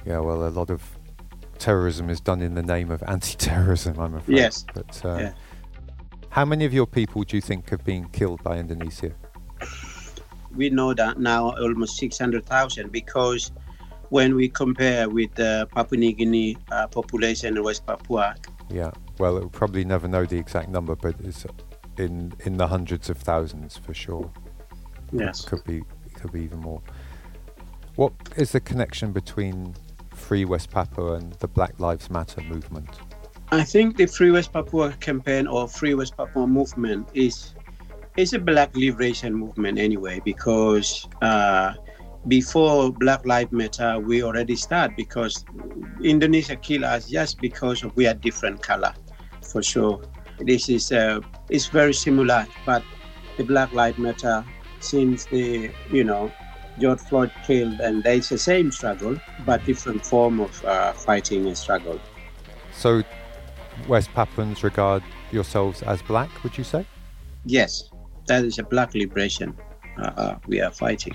Yeah, 0.06 0.20
well, 0.20 0.46
a 0.46 0.50
lot 0.50 0.70
of 0.70 0.82
terrorism 1.62 2.10
is 2.10 2.20
done 2.20 2.42
in 2.42 2.54
the 2.54 2.62
name 2.62 2.90
of 2.90 3.02
anti-terrorism. 3.06 3.98
I'm 3.98 4.14
afraid. 4.16 4.36
Yes. 4.36 4.64
But 4.74 5.04
uh, 5.04 5.18
yeah. 5.18 5.32
how 6.30 6.44
many 6.44 6.64
of 6.64 6.74
your 6.74 6.86
people 6.86 7.22
do 7.22 7.36
you 7.36 7.40
think 7.40 7.70
have 7.70 7.84
been 7.84 8.08
killed 8.08 8.42
by 8.42 8.58
Indonesia? 8.58 9.12
We 10.54 10.68
know 10.70 10.92
that 10.92 11.18
now 11.18 11.52
almost 11.56 11.96
600,000 11.96 12.90
because 12.90 13.52
when 14.10 14.34
we 14.34 14.48
compare 14.48 15.08
with 15.08 15.34
the 15.36 15.66
Papua 15.72 15.98
New 15.98 16.12
Guinea 16.12 16.58
uh, 16.70 16.88
population 16.88 17.56
in 17.56 17.62
West 17.62 17.86
Papua. 17.86 18.34
Yeah, 18.68 18.90
well, 19.18 19.34
we'll 19.34 19.48
probably 19.48 19.84
never 19.84 20.08
know 20.08 20.26
the 20.26 20.36
exact 20.36 20.68
number, 20.68 20.94
but 20.96 21.14
it's 21.20 21.46
in 21.96 22.34
in 22.44 22.58
the 22.58 22.66
hundreds 22.66 23.08
of 23.08 23.16
thousands 23.16 23.78
for 23.78 23.94
sure. 23.94 24.30
Yes, 25.12 25.44
it 25.44 25.46
could 25.48 25.64
be 25.64 25.82
could 26.14 26.32
be 26.32 26.42
even 26.42 26.58
more. 26.58 26.82
What 27.96 28.12
is 28.36 28.52
the 28.52 28.60
connection 28.60 29.12
between 29.12 29.74
Free 30.32 30.46
West 30.46 30.70
Papua 30.70 31.16
and 31.16 31.34
the 31.40 31.46
Black 31.46 31.78
Lives 31.78 32.08
Matter 32.08 32.40
movement? 32.40 32.88
I 33.50 33.64
think 33.64 33.98
the 33.98 34.06
Free 34.06 34.30
West 34.30 34.50
Papua 34.50 34.94
campaign 34.98 35.46
or 35.46 35.68
Free 35.68 35.92
West 35.92 36.16
Papua 36.16 36.46
movement 36.46 37.06
is 37.12 37.54
is 38.16 38.32
a 38.32 38.38
black 38.38 38.74
liberation 38.74 39.34
movement 39.34 39.78
anyway 39.78 40.22
because 40.24 41.06
uh, 41.20 41.74
before 42.28 42.90
Black 42.92 43.26
Lives 43.26 43.52
Matter 43.52 44.00
we 44.00 44.22
already 44.22 44.56
start 44.56 44.96
because 44.96 45.44
Indonesia 46.02 46.56
kill 46.56 46.86
us 46.86 47.10
just 47.10 47.38
because 47.38 47.84
we 47.94 48.06
are 48.06 48.14
different 48.14 48.62
color 48.62 48.94
for 49.42 49.62
sure. 49.62 50.00
This 50.38 50.70
is 50.70 50.92
uh, 50.92 51.20
it's 51.50 51.66
very 51.66 51.92
similar, 51.92 52.46
but 52.64 52.82
the 53.36 53.44
Black 53.44 53.70
Lives 53.74 53.98
Matter 53.98 54.42
since 54.80 55.26
the 55.26 55.70
you 55.90 56.04
know 56.04 56.32
George 56.78 57.00
Floyd 57.00 57.30
killed, 57.44 57.80
and 57.80 58.04
it's 58.06 58.30
the 58.30 58.38
same 58.38 58.72
struggle, 58.72 59.16
but 59.44 59.64
different 59.64 60.04
form 60.04 60.40
of 60.40 60.64
uh, 60.64 60.92
fighting 60.92 61.46
and 61.46 61.56
struggle. 61.56 62.00
So, 62.72 63.02
West 63.88 64.12
Papuans 64.14 64.64
regard 64.64 65.02
yourselves 65.30 65.82
as 65.82 66.02
black, 66.02 66.42
would 66.42 66.56
you 66.56 66.64
say? 66.64 66.86
Yes, 67.44 67.90
that 68.26 68.44
is 68.44 68.58
a 68.58 68.62
black 68.62 68.94
liberation 68.94 69.56
uh, 69.98 70.12
uh, 70.16 70.38
we 70.46 70.60
are 70.60 70.70
fighting. 70.70 71.14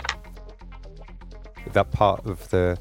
That 1.74 1.92
part 1.92 2.26
of 2.26 2.50
the 2.50 2.78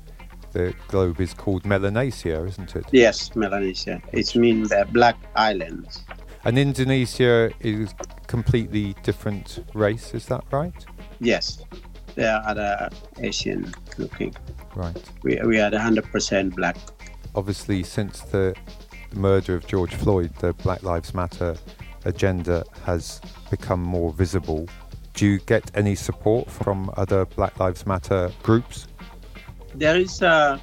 the 0.52 0.74
globe 0.88 1.20
is 1.20 1.34
called 1.34 1.66
Melanesia, 1.66 2.46
isn't 2.46 2.76
it? 2.76 2.86
Yes, 2.90 3.36
Melanesia. 3.36 4.00
It 4.12 4.34
means 4.34 4.70
the 4.70 4.86
Black 4.90 5.18
Islands. 5.34 6.02
And 6.44 6.58
Indonesia 6.58 7.52
is 7.60 7.94
completely 8.26 8.94
different 9.02 9.62
race, 9.74 10.14
is 10.14 10.24
that 10.26 10.44
right? 10.50 10.86
Yes 11.20 11.62
they 12.16 12.26
are 12.26 12.42
other 12.44 12.88
Asian 13.20 13.72
looking. 13.98 14.34
Right. 14.74 14.96
We, 15.22 15.38
we 15.44 15.60
are 15.60 15.70
100% 15.70 16.54
black. 16.54 16.76
Obviously, 17.34 17.82
since 17.82 18.22
the 18.22 18.54
murder 19.14 19.54
of 19.54 19.66
George 19.66 19.94
Floyd, 19.94 20.34
the 20.40 20.52
Black 20.54 20.82
Lives 20.82 21.14
Matter 21.14 21.56
agenda 22.04 22.64
has 22.84 23.20
become 23.50 23.80
more 23.82 24.12
visible. 24.12 24.68
Do 25.14 25.26
you 25.26 25.38
get 25.40 25.70
any 25.74 25.94
support 25.94 26.50
from 26.50 26.90
other 26.96 27.24
Black 27.24 27.58
Lives 27.60 27.86
Matter 27.86 28.30
groups? 28.42 28.88
There 29.74 29.96
is 29.96 30.22
uh, 30.22 30.58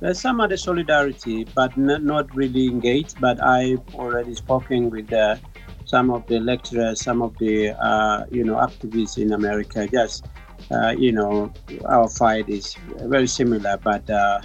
there's 0.00 0.20
some 0.20 0.40
other 0.40 0.56
solidarity, 0.56 1.44
but 1.54 1.76
not, 1.76 2.02
not 2.02 2.34
really 2.34 2.66
engaged. 2.66 3.20
But 3.20 3.42
I've 3.42 3.82
already 3.94 4.34
spoken 4.34 4.90
with 4.90 5.12
uh, 5.12 5.36
some 5.84 6.10
of 6.10 6.26
the 6.26 6.40
lecturers, 6.40 7.00
some 7.00 7.22
of 7.22 7.36
the 7.38 7.70
uh, 7.70 8.24
you 8.30 8.44
know 8.44 8.56
activists 8.56 9.18
in 9.18 9.32
America. 9.32 9.86
Just 9.86 10.26
uh, 10.70 10.94
you 10.96 11.12
know, 11.12 11.52
our 11.86 12.08
fight 12.08 12.48
is 12.48 12.76
very 13.02 13.26
similar, 13.26 13.76
but 13.76 14.08
uh, 14.08 14.40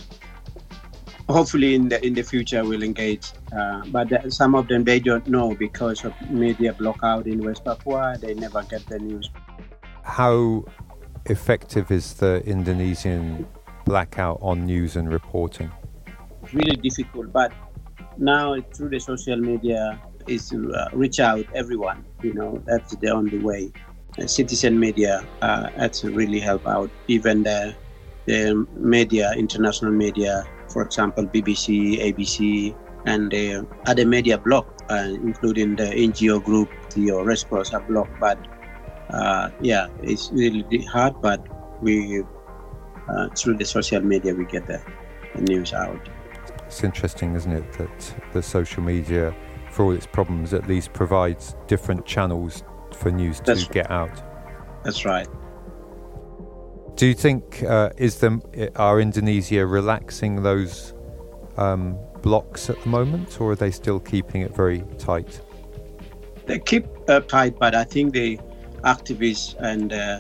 hopefully 1.30 1.76
in 1.76 1.90
the 1.90 2.06
in 2.06 2.14
the 2.14 2.24
future 2.24 2.64
we'll 2.64 2.84
engage. 2.84 3.32
Uh, 3.56 3.84
but 3.88 4.08
some 4.32 4.56
of 4.56 4.68
them 4.68 4.84
they 4.84 5.00
don't 5.00 5.28
know 5.28 5.56
because 5.56 6.04
of 6.04 6.14
media 6.30 6.74
blockout 6.74 7.28
in 7.28 7.44
West 7.44 7.64
Papua. 7.64 8.18
They 8.20 8.34
never 8.34 8.64
get 8.64 8.86
the 8.88 9.00
news. 9.00 9.30
How 10.04 10.66
effective 11.26 11.92
is 11.92 12.16
the 12.16 12.44
Indonesian 12.46 13.48
blackout 13.86 14.40
on 14.42 14.66
news 14.66 14.96
and 14.96 15.12
reporting? 15.12 15.72
Really 16.54 16.76
difficult, 16.76 17.32
but 17.32 17.54
now 18.18 18.60
through 18.74 18.90
the 18.90 19.00
social 19.00 19.38
media 19.38 20.00
is 20.28 20.50
to 20.50 20.74
uh, 20.74 20.90
reach 20.94 21.20
out 21.20 21.46
everyone. 21.54 22.06
You 22.22 22.34
know, 22.34 22.62
that's 22.66 22.96
the 22.96 23.10
only 23.10 23.40
way. 23.40 23.72
Citizen 24.28 24.80
media 24.80 25.26
uh, 25.42 25.88
to 25.88 26.12
really 26.12 26.40
help 26.40 26.68
out. 26.68 26.90
Even 27.08 27.44
the 27.44 27.76
the 28.26 28.66
media, 28.76 29.34
international 29.38 29.92
media, 29.92 30.46
for 30.68 30.84
example, 30.84 31.26
BBC, 31.26 31.98
ABC, 32.00 32.76
and 33.06 33.32
the 33.32 33.66
other 33.88 34.06
media 34.06 34.38
block, 34.38 34.68
uh, 34.90 35.16
including 35.24 35.76
the 35.76 35.86
NGO 35.86 36.44
group, 36.44 36.70
the 36.94 37.12
Red 37.12 37.44
Cross 37.50 37.74
are 37.74 37.82
blocked. 37.82 38.20
But 38.20 38.38
uh, 39.10 39.50
yeah, 39.62 39.88
it's 40.04 40.30
really 40.32 40.86
hard, 40.86 41.20
but 41.22 41.42
we 41.82 42.24
uh, 43.10 43.30
through 43.30 43.58
the 43.58 43.66
social 43.66 44.02
media 44.02 44.34
we 44.34 44.46
get 44.46 44.68
the, 44.68 44.82
the 45.36 45.42
news 45.42 45.74
out. 45.74 46.10
It's 46.66 46.84
interesting, 46.84 47.34
isn't 47.36 47.52
it, 47.52 47.74
that 47.74 48.16
the 48.34 48.44
social 48.44 48.84
media, 48.84 49.34
for 49.72 49.86
all 49.86 49.92
its 49.92 50.06
problems, 50.06 50.54
at 50.54 50.68
least 50.68 50.94
provides 50.94 51.56
different 51.66 52.06
channels 52.06 52.64
for 53.00 53.12
news 53.12 53.40
to 53.42 53.56
get 53.72 53.90
out. 53.90 54.12
That's 54.84 55.06
right. 55.06 55.28
Do 56.96 57.08
you 57.08 57.14
think 57.14 57.64
uh, 57.64 57.92
is 57.98 58.20
them 58.20 58.42
are 58.76 59.00
Indonesia 59.00 59.66
relaxing 59.66 60.44
those 60.44 60.94
um, 61.58 61.98
blocks 62.22 62.70
at 62.70 62.82
the 62.82 62.90
moment, 62.90 63.40
or 63.40 63.52
are 63.52 63.56
they 63.56 63.72
still 63.72 64.00
keeping 64.00 64.42
it 64.42 64.56
very 64.56 64.84
tight? 64.98 65.42
They 66.46 66.60
keep 66.60 66.88
uh, 67.08 67.22
tight, 67.22 67.58
but 67.58 67.76
I 67.76 67.84
think 67.84 68.14
the 68.14 68.40
activists 68.84 69.56
and 69.60 69.94
uh, 69.94 70.20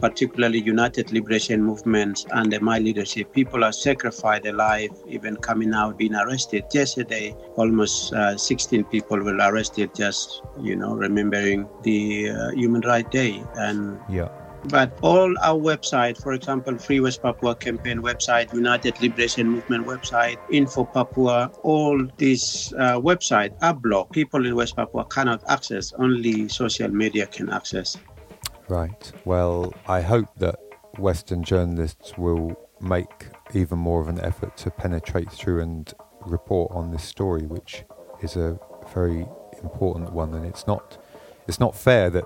particularly 0.00 0.60
United 0.60 1.12
Liberation 1.12 1.62
Movement 1.62 2.26
under 2.32 2.60
my 2.60 2.78
leadership, 2.78 3.32
people 3.32 3.64
are 3.64 3.72
sacrificed 3.72 4.44
their 4.44 4.52
life, 4.52 4.90
even 5.06 5.36
coming 5.36 5.74
out, 5.74 5.98
being 5.98 6.14
arrested. 6.14 6.64
Yesterday, 6.72 7.34
almost 7.56 8.12
uh, 8.12 8.36
16 8.36 8.84
people 8.84 9.18
were 9.18 9.36
arrested, 9.36 9.94
just 9.94 10.42
you 10.60 10.76
know, 10.76 10.94
remembering 10.94 11.68
the 11.82 12.30
uh, 12.30 12.50
Human 12.50 12.82
Rights 12.82 13.10
Day. 13.10 13.42
And 13.56 13.98
yeah. 14.08 14.28
But 14.64 14.98
all 15.00 15.34
our 15.40 15.58
website, 15.58 16.20
for 16.22 16.34
example, 16.34 16.76
Free 16.76 17.00
West 17.00 17.22
Papua 17.22 17.54
campaign 17.54 18.02
website, 18.02 18.52
United 18.52 19.00
Liberation 19.00 19.48
Movement 19.48 19.86
website, 19.86 20.36
Info 20.50 20.84
Papua, 20.84 21.50
all 21.62 22.06
these 22.18 22.72
uh, 22.78 23.00
websites 23.00 23.56
are 23.62 23.72
blocked. 23.72 24.12
People 24.12 24.44
in 24.44 24.54
West 24.54 24.76
Papua 24.76 25.06
cannot 25.06 25.42
access. 25.48 25.94
Only 25.94 26.48
social 26.48 26.88
media 26.88 27.26
can 27.26 27.48
access. 27.48 27.96
Right. 28.70 29.12
Well, 29.24 29.74
I 29.88 30.00
hope 30.00 30.28
that 30.36 30.54
Western 30.96 31.42
journalists 31.42 32.16
will 32.16 32.56
make 32.80 33.26
even 33.52 33.78
more 33.78 34.00
of 34.00 34.06
an 34.06 34.20
effort 34.20 34.56
to 34.58 34.70
penetrate 34.70 35.28
through 35.28 35.60
and 35.60 35.92
report 36.20 36.70
on 36.70 36.92
this 36.92 37.02
story, 37.02 37.46
which 37.46 37.82
is 38.22 38.36
a 38.36 38.60
very 38.94 39.26
important 39.60 40.12
one. 40.12 40.34
And 40.34 40.46
it's 40.46 40.68
not, 40.68 41.02
it's 41.48 41.58
not 41.58 41.74
fair 41.74 42.10
that, 42.10 42.24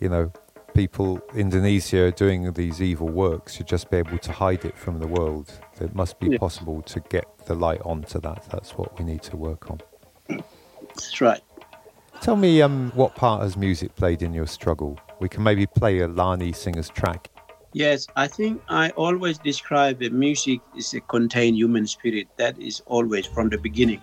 you 0.00 0.08
know, 0.08 0.32
people 0.72 1.20
in 1.34 1.40
Indonesia 1.40 2.10
doing 2.12 2.50
these 2.54 2.80
evil 2.80 3.10
works 3.10 3.52
should 3.52 3.68
just 3.68 3.90
be 3.90 3.98
able 3.98 4.16
to 4.16 4.32
hide 4.32 4.64
it 4.64 4.78
from 4.78 5.00
the 5.00 5.06
world. 5.06 5.52
It 5.82 5.94
must 5.94 6.18
be 6.18 6.38
possible 6.38 6.80
to 6.80 7.00
get 7.10 7.26
the 7.44 7.54
light 7.54 7.82
onto 7.84 8.20
that. 8.20 8.48
That's 8.50 8.78
what 8.78 8.98
we 8.98 9.04
need 9.04 9.22
to 9.24 9.36
work 9.36 9.70
on. 9.70 9.82
That's 10.80 11.20
right. 11.20 11.42
Tell 12.22 12.36
me, 12.36 12.62
um, 12.62 12.90
what 12.94 13.14
part 13.14 13.42
has 13.42 13.54
music 13.54 13.94
played 13.96 14.22
in 14.22 14.32
your 14.32 14.46
struggle? 14.46 14.98
We 15.20 15.28
can 15.28 15.42
maybe 15.42 15.66
play 15.66 16.00
a 16.00 16.08
Lani 16.08 16.52
singer's 16.52 16.88
track. 16.88 17.30
Yes, 17.72 18.06
I 18.14 18.28
think 18.28 18.62
I 18.68 18.90
always 18.90 19.38
describe 19.38 19.98
the 19.98 20.10
music 20.10 20.60
is 20.76 20.94
a 20.94 21.00
contained 21.00 21.56
human 21.56 21.86
spirit. 21.86 22.28
That 22.36 22.58
is 22.58 22.82
always 22.86 23.26
from 23.26 23.48
the 23.48 23.58
beginning, 23.58 24.00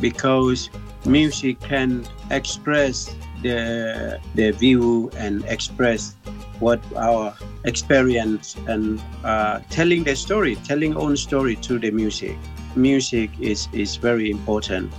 because 0.00 0.70
music 1.04 1.60
can 1.60 2.06
express 2.30 3.14
the 3.42 4.18
the 4.34 4.52
view 4.52 5.10
and 5.16 5.44
express 5.44 6.16
what 6.60 6.80
our 6.96 7.36
experience 7.64 8.56
and 8.66 9.00
uh, 9.22 9.60
telling 9.70 10.04
the 10.04 10.16
story, 10.16 10.56
telling 10.64 10.96
own 10.96 11.16
story 11.16 11.56
through 11.56 11.80
the 11.80 11.90
music. 11.90 12.36
Music 12.74 13.30
is 13.40 13.68
is 13.72 13.96
very 13.96 14.30
important. 14.30 14.90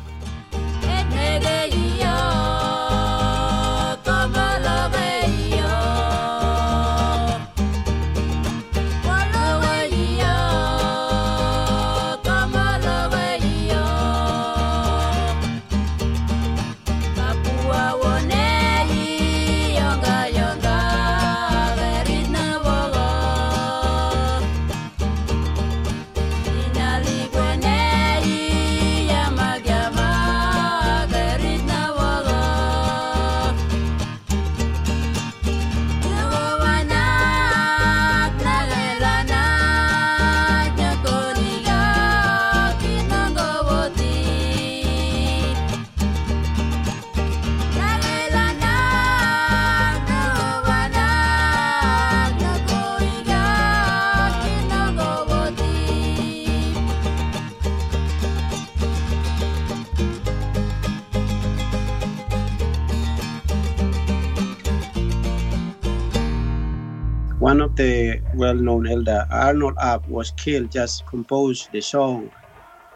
One 67.50 67.62
of 67.62 67.76
the 67.78 68.22
well-known 68.36 68.86
elder, 68.86 69.26
Arnold 69.32 69.74
Ap, 69.82 70.08
was 70.08 70.30
killed. 70.30 70.70
Just 70.70 71.08
composed 71.08 71.72
the 71.72 71.82
song. 71.82 72.30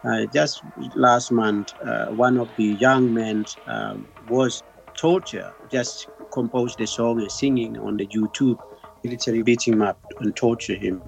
Uh, 0.04 0.26
just 0.26 0.62
last 0.94 1.32
month, 1.32 1.72
uh, 1.84 2.06
one 2.12 2.38
of 2.38 2.54
the 2.54 2.62
young 2.62 3.12
men 3.12 3.44
um, 3.66 4.06
was 4.28 4.62
tortured. 4.96 5.52
Just 5.72 6.06
composed 6.32 6.78
the 6.78 6.86
song 6.86 7.20
and 7.20 7.32
singing 7.32 7.76
on 7.80 7.96
the 7.96 8.06
YouTube. 8.06 8.56
Military 9.02 9.42
beating 9.42 9.72
him 9.72 9.82
up 9.82 9.98
and 10.20 10.36
torture 10.36 10.76
him. 10.76 11.02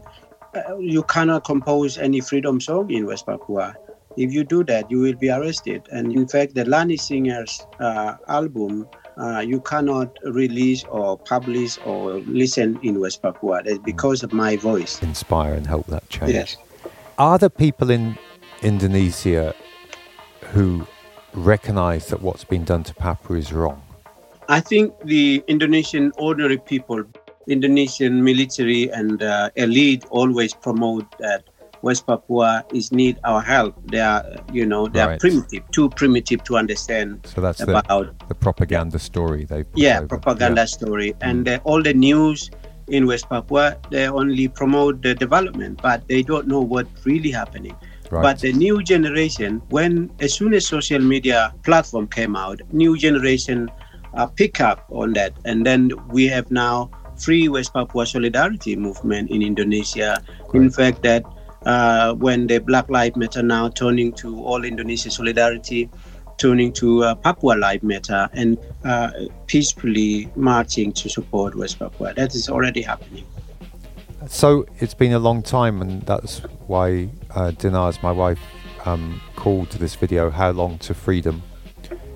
Uh, 0.52 0.78
you 0.78 1.04
cannot 1.04 1.44
compose 1.44 1.98
any 1.98 2.20
freedom 2.20 2.60
song 2.60 2.90
in 2.90 3.06
West 3.06 3.26
Papua. 3.26 3.76
If 4.16 4.32
you 4.32 4.42
do 4.42 4.64
that, 4.64 4.90
you 4.90 4.98
will 4.98 5.14
be 5.14 5.30
arrested. 5.30 5.86
And 5.92 6.12
in 6.12 6.26
fact, 6.26 6.56
the 6.56 6.64
Lani 6.64 6.96
Singers 6.96 7.64
uh, 7.78 8.14
album 8.26 8.88
uh, 9.18 9.40
you 9.40 9.60
cannot 9.60 10.16
release 10.24 10.84
or 10.84 11.18
publish 11.18 11.78
or 11.84 12.14
listen 12.26 12.78
in 12.82 13.00
West 13.00 13.22
Papua. 13.22 13.62
That's 13.64 13.78
because 13.78 14.22
of 14.22 14.32
my 14.32 14.56
voice. 14.56 15.02
Inspire 15.02 15.54
and 15.54 15.66
help 15.66 15.86
that 15.86 16.08
change. 16.08 16.32
Yes. 16.32 16.56
Are 17.18 17.38
there 17.38 17.48
people 17.48 17.90
in 17.90 18.18
Indonesia 18.62 19.54
who 20.52 20.86
recognize 21.32 22.08
that 22.08 22.20
what's 22.20 22.44
been 22.44 22.64
done 22.64 22.82
to 22.84 22.94
Papua 22.94 23.38
is 23.38 23.52
wrong? 23.52 23.82
I 24.48 24.60
think 24.60 24.94
the 25.04 25.42
Indonesian 25.48 26.12
ordinary 26.18 26.58
people, 26.58 27.02
Indonesian 27.48 28.22
military 28.22 28.90
and 28.90 29.22
uh, 29.22 29.50
elite 29.56 30.04
always 30.10 30.54
promote 30.54 31.06
that 31.18 31.44
West 31.86 32.04
Papua 32.10 32.66
is 32.74 32.90
need 32.90 33.14
our 33.22 33.40
help. 33.40 33.72
They 33.92 34.00
are, 34.00 34.26
you 34.52 34.66
know, 34.66 34.88
they 34.88 34.98
right. 34.98 35.14
are 35.14 35.18
primitive, 35.18 35.62
too 35.70 35.88
primitive 35.90 36.42
to 36.50 36.56
understand. 36.58 37.22
So 37.32 37.40
that's 37.40 37.60
about 37.60 37.86
the, 37.86 38.26
the 38.26 38.34
propaganda 38.34 38.98
story 38.98 39.44
they. 39.44 39.62
Yeah, 39.74 39.98
over. 39.98 40.08
propaganda 40.18 40.62
yeah. 40.62 40.76
story, 40.78 41.14
and 41.20 41.46
uh, 41.46 41.60
all 41.62 41.80
the 41.80 41.94
news 41.94 42.50
in 42.88 43.06
West 43.06 43.28
Papua 43.28 43.78
they 43.90 44.08
only 44.08 44.48
promote 44.48 45.02
the 45.06 45.14
development, 45.14 45.80
but 45.80 46.02
they 46.08 46.22
don't 46.22 46.46
know 46.48 46.60
what 46.60 46.90
really 47.04 47.30
happening. 47.30 47.76
Right. 48.10 48.22
But 48.26 48.42
the 48.42 48.52
new 48.52 48.82
generation, 48.82 49.62
when 49.70 50.10
as 50.18 50.34
soon 50.34 50.54
as 50.58 50.66
social 50.66 51.02
media 51.14 51.54
platform 51.62 52.10
came 52.18 52.34
out, 52.34 52.58
new 52.72 52.98
generation 52.98 53.70
uh, 54.14 54.26
pick 54.26 54.60
up 54.60 54.82
on 54.90 55.14
that, 55.14 55.38
and 55.44 55.62
then 55.62 55.94
we 56.10 56.26
have 56.34 56.50
now 56.50 56.90
free 57.14 57.46
West 57.46 57.72
Papua 57.78 58.06
solidarity 58.06 58.74
movement 58.74 59.30
in 59.30 59.40
Indonesia. 59.42 60.18
Great. 60.50 60.62
In 60.62 60.70
fact, 60.70 61.02
that 61.02 61.22
uh, 61.66 62.14
when 62.14 62.46
the 62.46 62.58
Black 62.58 62.88
Lives 62.88 63.16
Matter 63.16 63.42
now 63.42 63.68
turning 63.68 64.12
to 64.14 64.42
All 64.42 64.64
Indonesia 64.64 65.10
Solidarity, 65.10 65.90
turning 66.38 66.72
to 66.74 67.02
uh, 67.02 67.14
Papua 67.16 67.54
Lives 67.54 67.82
Matter, 67.82 68.28
and 68.32 68.56
uh, 68.84 69.10
peacefully 69.46 70.30
marching 70.36 70.92
to 70.92 71.08
support 71.08 71.54
West 71.54 71.78
Papua. 71.78 72.14
That 72.14 72.34
is 72.34 72.48
already 72.48 72.82
happening. 72.82 73.26
So 74.28 74.66
it's 74.78 74.94
been 74.94 75.12
a 75.12 75.18
long 75.18 75.42
time, 75.42 75.82
and 75.82 76.02
that's 76.02 76.38
why 76.66 77.10
uh, 77.34 77.50
Dinars, 77.50 78.02
my 78.02 78.12
wife, 78.12 78.40
um, 78.84 79.20
called 79.34 79.70
this 79.72 79.96
video 79.96 80.30
"How 80.30 80.50
Long 80.50 80.78
to 80.78 80.94
Freedom." 80.94 81.42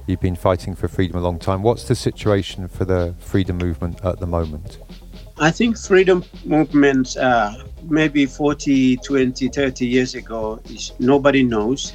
You've 0.07 0.21
been 0.21 0.37
fighting 0.37 0.75
for 0.75 0.89
freedom 0.89 1.19
a 1.19 1.21
long 1.21 1.39
time. 1.39 1.63
What's 1.63 1.85
the 1.85 1.95
situation 1.95 2.67
for 2.67 2.85
the 2.85 3.15
freedom 3.21 3.59
movement 3.59 4.05
at 4.05 4.19
the 4.19 4.27
moment? 4.27 4.79
I 5.41 5.51
think 5.51 5.79
freedom 5.79 6.23
movements, 6.45 7.17
uh, 7.17 7.65
maybe 7.89 8.27
40, 8.27 8.99
20, 8.99 9.49
30 9.49 9.87
years 9.87 10.15
ago, 10.15 10.61
is, 10.67 10.93
nobody 10.99 11.43
knows. 11.43 11.95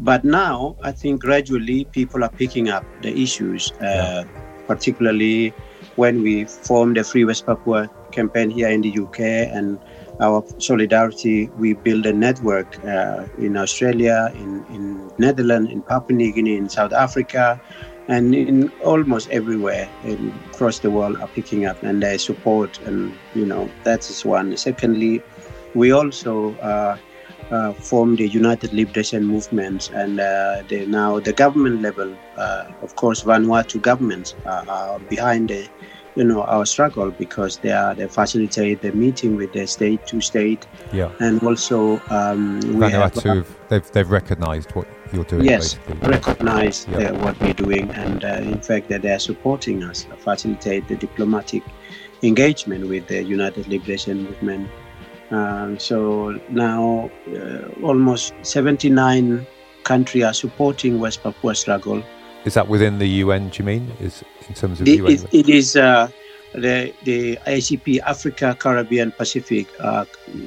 But 0.00 0.24
now, 0.24 0.74
I 0.82 0.92
think 0.92 1.20
gradually 1.20 1.84
people 1.84 2.24
are 2.24 2.30
picking 2.30 2.70
up 2.70 2.86
the 3.02 3.14
issues, 3.14 3.72
uh, 3.72 4.24
particularly 4.66 5.50
when 5.96 6.22
we 6.22 6.46
formed 6.46 6.96
the 6.96 7.04
Free 7.04 7.26
West 7.26 7.44
Papua 7.44 7.90
campaign 8.10 8.48
here 8.48 8.70
in 8.70 8.80
the 8.80 8.98
UK 8.98 9.20
and 9.20 9.78
our 10.20 10.42
solidarity, 10.58 11.48
we 11.58 11.74
build 11.74 12.06
a 12.06 12.12
network 12.12 12.82
uh, 12.86 13.26
in 13.36 13.58
Australia, 13.58 14.32
in, 14.34 14.64
in 14.70 15.12
Netherlands, 15.18 15.70
in 15.70 15.82
Papua 15.82 16.16
New 16.16 16.32
Guinea, 16.32 16.56
in 16.56 16.70
South 16.70 16.94
Africa, 16.94 17.60
and 18.08 18.34
in 18.34 18.68
almost 18.84 19.30
everywhere 19.30 19.88
in, 20.04 20.32
across 20.50 20.78
the 20.80 20.90
world 20.90 21.16
are 21.20 21.28
picking 21.28 21.66
up 21.66 21.82
and 21.82 22.02
they 22.02 22.18
support 22.18 22.78
and 22.86 23.14
you 23.34 23.46
know 23.46 23.70
that 23.84 24.08
is 24.10 24.24
one. 24.24 24.56
Secondly 24.56 25.22
we 25.74 25.92
also 25.92 26.54
uh, 26.56 26.96
uh, 27.50 27.72
formed 27.74 28.18
the 28.18 28.28
united 28.28 28.72
liberation 28.72 29.24
movement 29.24 29.90
and 29.94 30.20
uh, 30.20 30.62
the, 30.68 30.86
now 30.86 31.20
the 31.20 31.32
government 31.32 31.82
level 31.82 32.14
uh, 32.36 32.64
of 32.82 32.96
course 32.96 33.22
vanuatu 33.22 33.80
governments 33.80 34.34
are, 34.46 34.68
are 34.68 34.98
behind 35.00 35.48
the 35.48 35.68
you 36.18 36.24
know 36.24 36.42
our 36.42 36.66
struggle 36.66 37.10
because 37.12 37.58
they 37.58 37.70
are 37.70 37.94
they 37.94 38.08
facilitate 38.08 38.80
the 38.82 38.92
meeting 38.92 39.36
with 39.36 39.52
the 39.52 39.66
state 39.66 40.04
to 40.06 40.20
state. 40.20 40.66
Yeah. 40.92 41.10
And 41.20 41.42
also 41.42 42.00
um, 42.10 42.60
we 42.60 42.86
Vanuatu 42.86 43.36
have, 43.36 43.56
they've, 43.68 43.90
they've 43.92 44.10
recognized 44.10 44.72
what 44.72 44.88
you're 45.12 45.24
doing 45.24 45.44
yes 45.44 45.74
basically. 45.74 46.08
recognize 46.08 46.88
uh, 46.88 47.12
what 47.22 47.38
we're 47.40 47.52
doing 47.54 47.90
and 47.90 48.24
uh, 48.24 48.28
in 48.42 48.60
fact 48.60 48.88
that 48.88 49.02
they're 49.02 49.18
supporting 49.18 49.82
us 49.82 50.06
facilitate 50.18 50.86
the 50.88 50.96
diplomatic 50.96 51.62
engagement 52.22 52.88
with 52.88 53.06
the 53.06 53.22
united 53.22 53.66
liberation 53.68 54.24
movement. 54.24 54.68
Um, 55.30 55.78
so 55.78 56.40
now 56.48 57.10
uh, 57.36 57.68
almost 57.82 58.32
79 58.42 59.46
countries 59.84 60.24
are 60.24 60.32
supporting 60.32 60.98
west 60.98 61.22
papua 61.22 61.54
struggle. 61.54 62.02
Is 62.44 62.54
that 62.54 62.68
within 62.68 62.98
the 62.98 63.08
un 63.22 63.48
do 63.50 63.58
you 63.58 63.64
mean? 63.64 63.92
Is 64.00 64.24
in 64.48 64.54
terms 64.54 64.80
of 64.80 64.88
it, 64.88 64.98
UN? 64.98 65.12
It, 65.12 65.26
it 65.32 65.48
is 65.48 65.76
uh, 65.76 66.08
the 66.54 66.94
the 67.04 67.36
ACP 67.46 68.00
Africa 68.00 68.56
Caribbean 68.58 69.12
Pacific 69.12 69.66
uh, 69.80 70.04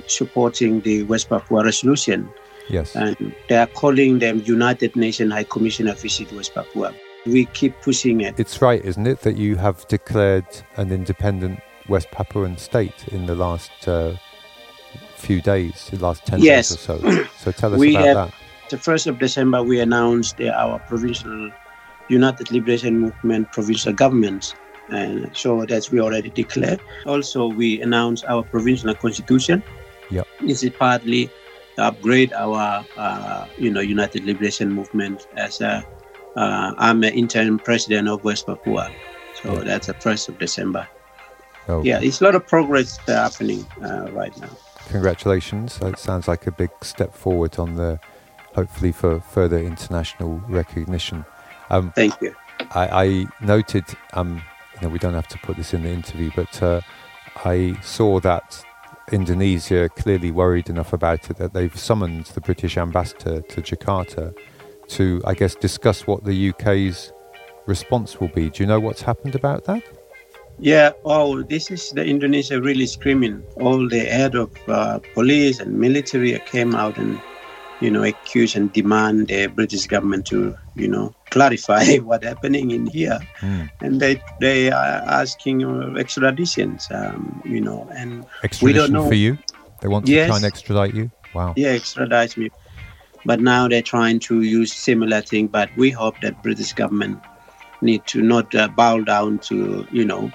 supporting 0.07 0.81
the 0.81 1.03
West 1.03 1.29
Papua 1.29 1.63
resolution 1.63 2.29
Yes. 2.71 2.95
And 2.95 3.35
they 3.49 3.57
are 3.57 3.67
calling 3.67 4.19
them 4.19 4.41
United 4.45 4.95
Nations 4.95 5.33
High 5.33 5.43
Commissioner 5.43 5.93
Visit 5.93 6.31
West 6.31 6.55
Papua. 6.55 6.93
We 7.25 7.45
keep 7.45 7.79
pushing 7.81 8.21
it. 8.21 8.39
It's 8.39 8.61
right, 8.61 8.83
isn't 8.83 9.05
it, 9.05 9.21
that 9.21 9.37
you 9.37 9.55
have 9.57 9.87
declared 9.87 10.45
an 10.77 10.91
independent 10.91 11.59
West 11.87 12.09
Papuan 12.11 12.57
state 12.57 13.07
in 13.09 13.25
the 13.25 13.35
last 13.35 13.87
uh, 13.87 14.15
few 15.15 15.41
days, 15.41 15.89
the 15.91 15.97
last 15.97 16.25
10 16.25 16.41
yes. 16.41 16.69
days 16.69 16.89
or 16.89 16.99
so. 16.99 17.23
So 17.37 17.51
tell 17.51 17.73
us 17.73 17.79
we 17.79 17.95
about 17.95 18.05
have, 18.05 18.15
that. 18.15 18.33
The 18.69 18.77
1st 18.77 19.07
of 19.07 19.19
December, 19.19 19.61
we 19.63 19.79
announced 19.79 20.39
our 20.41 20.79
provisional 20.79 21.51
United 22.07 22.51
Liberation 22.51 22.99
Movement 22.99 23.51
provisional 23.51 23.95
government. 23.95 24.55
And 24.89 25.29
so 25.35 25.65
that's 25.65 25.91
we 25.91 25.99
already 26.01 26.29
declared. 26.29 26.79
Also, 27.05 27.47
we 27.47 27.81
announced 27.81 28.25
our 28.27 28.43
provisional 28.43 28.95
constitution. 28.95 29.63
Yep. 30.09 30.27
This 30.41 30.63
is 30.63 30.71
partly 30.71 31.29
upgrade 31.77 32.33
our, 32.33 32.85
uh, 32.97 33.47
you 33.57 33.71
know, 33.71 33.79
United 33.79 34.25
Liberation 34.25 34.71
Movement 34.71 35.27
as 35.35 35.61
a, 35.61 35.85
uh, 36.35 36.73
I'm 36.77 37.03
an 37.03 37.13
interim 37.13 37.59
president 37.59 38.07
of 38.07 38.23
West 38.23 38.45
Papua. 38.45 38.91
So 39.41 39.53
yeah. 39.53 39.63
that's 39.63 39.87
the 39.87 39.93
1st 39.93 40.29
of 40.29 40.39
December. 40.39 40.87
Oh. 41.67 41.83
Yeah, 41.83 41.99
it's 42.01 42.21
a 42.21 42.23
lot 42.23 42.35
of 42.35 42.45
progress 42.47 42.97
happening 43.07 43.65
uh, 43.81 44.11
right 44.11 44.35
now. 44.39 44.49
Congratulations. 44.89 45.79
It 45.81 45.99
sounds 45.99 46.27
like 46.27 46.47
a 46.47 46.51
big 46.51 46.71
step 46.81 47.15
forward 47.15 47.57
on 47.59 47.75
the, 47.75 47.99
hopefully 48.55 48.91
for 48.91 49.21
further 49.21 49.59
international 49.59 50.41
recognition. 50.49 51.23
Um, 51.69 51.93
Thank 51.95 52.19
you. 52.21 52.35
I, 52.71 53.05
I 53.05 53.25
noted, 53.45 53.85
um, 54.13 54.41
you 54.75 54.81
know, 54.81 54.89
we 54.89 54.99
don't 54.99 55.13
have 55.13 55.27
to 55.29 55.37
put 55.39 55.57
this 55.57 55.73
in 55.73 55.83
the 55.83 55.89
interview, 55.89 56.31
but 56.35 56.61
uh, 56.61 56.81
I 57.45 57.77
saw 57.81 58.19
that 58.19 58.63
Indonesia 59.11 59.89
clearly 59.89 60.31
worried 60.31 60.69
enough 60.69 60.93
about 60.93 61.29
it 61.29 61.37
that 61.37 61.53
they've 61.53 61.77
summoned 61.77 62.25
the 62.25 62.41
British 62.41 62.77
ambassador 62.77 63.41
to 63.41 63.61
Jakarta 63.61 64.33
to, 64.89 65.21
I 65.25 65.33
guess, 65.33 65.55
discuss 65.55 66.07
what 66.07 66.23
the 66.23 66.49
UK's 66.49 67.11
response 67.65 68.19
will 68.19 68.29
be. 68.29 68.49
Do 68.49 68.63
you 68.63 68.67
know 68.67 68.79
what's 68.79 69.01
happened 69.01 69.35
about 69.35 69.65
that? 69.65 69.83
Yeah, 70.59 70.91
oh, 71.05 71.41
this 71.41 71.71
is 71.71 71.89
the 71.91 72.05
Indonesia 72.05 72.61
really 72.61 72.85
screaming. 72.85 73.43
All 73.55 73.87
the 73.87 73.99
head 73.99 74.35
of 74.35 74.51
uh, 74.67 74.99
police 75.13 75.59
and 75.59 75.79
military 75.79 76.37
came 76.45 76.75
out 76.75 76.97
and 76.97 77.19
you 77.81 77.89
know, 77.89 78.03
accuse 78.03 78.55
and 78.55 78.71
demand 78.71 79.27
the 79.27 79.47
British 79.47 79.87
government 79.87 80.25
to, 80.27 80.55
you 80.75 80.87
know, 80.87 81.13
clarify 81.31 81.97
what's 82.07 82.25
happening 82.25 82.71
in 82.71 82.85
here. 82.85 83.19
Mm. 83.39 83.69
And 83.81 83.99
they 83.99 84.21
they 84.39 84.71
are 84.71 85.03
asking 85.05 85.61
extraditions, 85.97 86.89
um, 86.91 87.41
you 87.43 87.59
know, 87.59 87.87
and 87.91 88.25
extradition 88.43 88.65
we 88.65 88.73
don't 88.73 88.91
know. 88.93 89.07
for 89.07 89.15
you. 89.15 89.37
They 89.81 89.87
want 89.87 90.05
to 90.05 90.11
yes. 90.11 90.27
try 90.27 90.37
and 90.37 90.45
extradite 90.45 90.93
you. 90.93 91.11
Wow. 91.33 91.53
Yeah, 91.57 91.69
extradite 91.69 92.37
me. 92.37 92.49
But 93.25 93.39
now 93.39 93.67
they're 93.67 93.81
trying 93.81 94.19
to 94.19 94.41
use 94.41 94.73
similar 94.73 95.21
thing. 95.21 95.47
But 95.47 95.69
we 95.75 95.89
hope 95.89 96.21
that 96.21 96.41
British 96.43 96.73
government 96.73 97.19
need 97.81 98.05
to 98.07 98.21
not 98.21 98.53
uh, 98.53 98.67
bow 98.67 99.01
down 99.01 99.39
to, 99.39 99.87
you 99.91 100.05
know, 100.05 100.31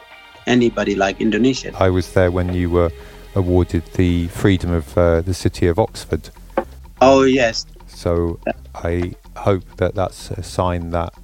anybody 0.47 0.95
like 0.95 1.21
Indonesia. 1.21 1.73
I 1.79 1.91
was 1.91 2.13
there 2.13 2.31
when 2.31 2.55
you 2.55 2.71
were 2.71 2.91
awarded 3.35 3.85
the 3.95 4.29
freedom 4.29 4.73
of 4.73 4.97
uh, 4.99 5.21
the 5.21 5.35
city 5.35 5.67
of 5.67 5.79
Oxford. 5.79 6.31
Oh 7.01 7.23
yes. 7.23 7.67
So 7.87 8.41
I 8.75 9.15
hope 9.37 9.65
that 9.77 9.95
that's 9.95 10.31
a 10.31 10.43
sign 10.43 10.91
that 10.91 11.15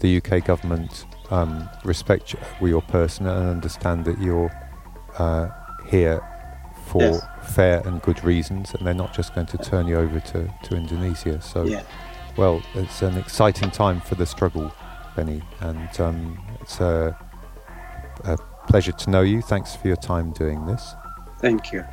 the 0.00 0.18
UK 0.18 0.44
government 0.44 1.06
um, 1.30 1.68
respect 1.84 2.34
your 2.60 2.82
person 2.82 3.26
and 3.26 3.48
understand 3.48 4.04
that 4.04 4.20
you're 4.20 4.52
uh, 5.18 5.48
here 5.88 6.22
for 6.86 7.02
yes. 7.02 7.26
fair 7.54 7.82
and 7.86 8.00
good 8.02 8.22
reasons, 8.22 8.74
and 8.74 8.86
they're 8.86 8.94
not 8.94 9.14
just 9.14 9.34
going 9.34 9.46
to 9.46 9.58
turn 9.58 9.86
you 9.86 9.96
over 9.96 10.20
to, 10.20 10.52
to 10.64 10.76
Indonesia. 10.76 11.40
So, 11.40 11.64
yeah. 11.64 11.82
well, 12.36 12.62
it's 12.74 13.02
an 13.02 13.16
exciting 13.16 13.70
time 13.70 14.00
for 14.00 14.14
the 14.14 14.26
struggle, 14.26 14.72
Benny, 15.16 15.42
and 15.60 16.00
um, 16.00 16.38
it's 16.60 16.80
a, 16.80 17.16
a 18.24 18.36
pleasure 18.68 18.92
to 18.92 19.10
know 19.10 19.22
you. 19.22 19.40
Thanks 19.40 19.74
for 19.74 19.88
your 19.88 19.96
time 19.96 20.32
doing 20.32 20.66
this. 20.66 20.94
Thank 21.40 21.72
you. 21.72 21.84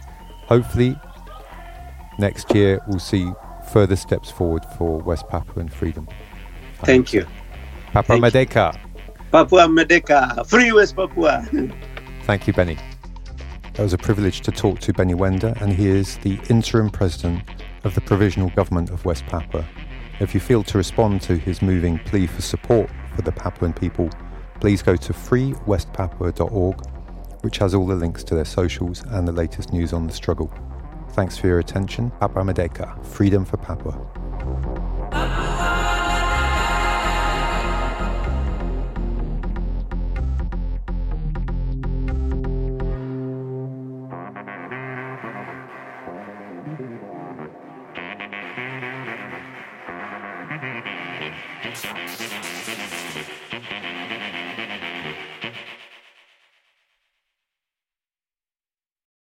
Hopefully, 0.48 0.98
next 2.22 2.56
year 2.56 2.80
we'll 2.88 3.00
see 3.00 3.30
further 3.74 3.98
steps 3.98 4.32
forward 4.32 4.64
for 4.78 5.00
West 5.00 5.28
Papuan 5.28 5.68
freedom. 5.68 6.08
Thank 6.84 7.12
you. 7.12 7.26
Papua 7.92 8.18
Merdeka. 8.18 8.80
Papua 9.32 9.68
Merdeka. 9.68 10.48
Free 10.48 10.72
West 10.72 10.96
Papua. 10.96 11.46
Thank 12.24 12.48
you, 12.48 12.54
Benny. 12.54 12.78
It 13.74 13.80
was 13.80 13.94
a 13.94 13.98
privilege 13.98 14.42
to 14.42 14.52
talk 14.52 14.80
to 14.80 14.94
Benny 14.94 15.14
Wenda, 15.14 15.60
and 15.62 15.74
he 15.74 15.88
is 15.88 16.18
the 16.20 16.40
interim 16.50 16.90
president 16.90 17.42
of 17.84 17.96
the 17.96 18.02
Provisional 18.02 18.50
Government 18.52 18.90
of 18.90 19.04
West 19.06 19.26
Papua. 19.26 19.66
If 20.20 20.34
you 20.34 20.40
feel 20.40 20.64
to 20.64 20.78
respond 20.78 21.22
to 21.24 21.38
his 21.38 21.62
moving 21.62 21.98
plea 22.00 22.28
for 22.28 22.42
support 22.42 22.90
for 23.16 23.24
the 23.24 23.32
Papuan 23.32 23.74
people, 23.74 24.10
please 24.60 24.84
go 24.84 24.96
to 24.96 25.14
freewestpapua.org, 25.14 26.86
which 27.42 27.58
has 27.58 27.74
all 27.74 27.88
the 27.88 27.96
links 27.96 28.24
to 28.26 28.36
their 28.36 28.46
socials 28.46 29.04
and 29.08 29.28
the 29.28 29.32
latest 29.32 29.74
news 29.74 29.94
on 29.94 30.06
the 30.06 30.14
struggle. 30.14 30.54
Thanks 31.14 31.38
for 31.38 31.48
your 31.48 31.60
attention. 31.60 32.10
Papua 32.20 32.44
Merdeka, 32.44 33.04
freedom 33.06 33.44
for 33.44 33.58
Papua. 33.58 34.21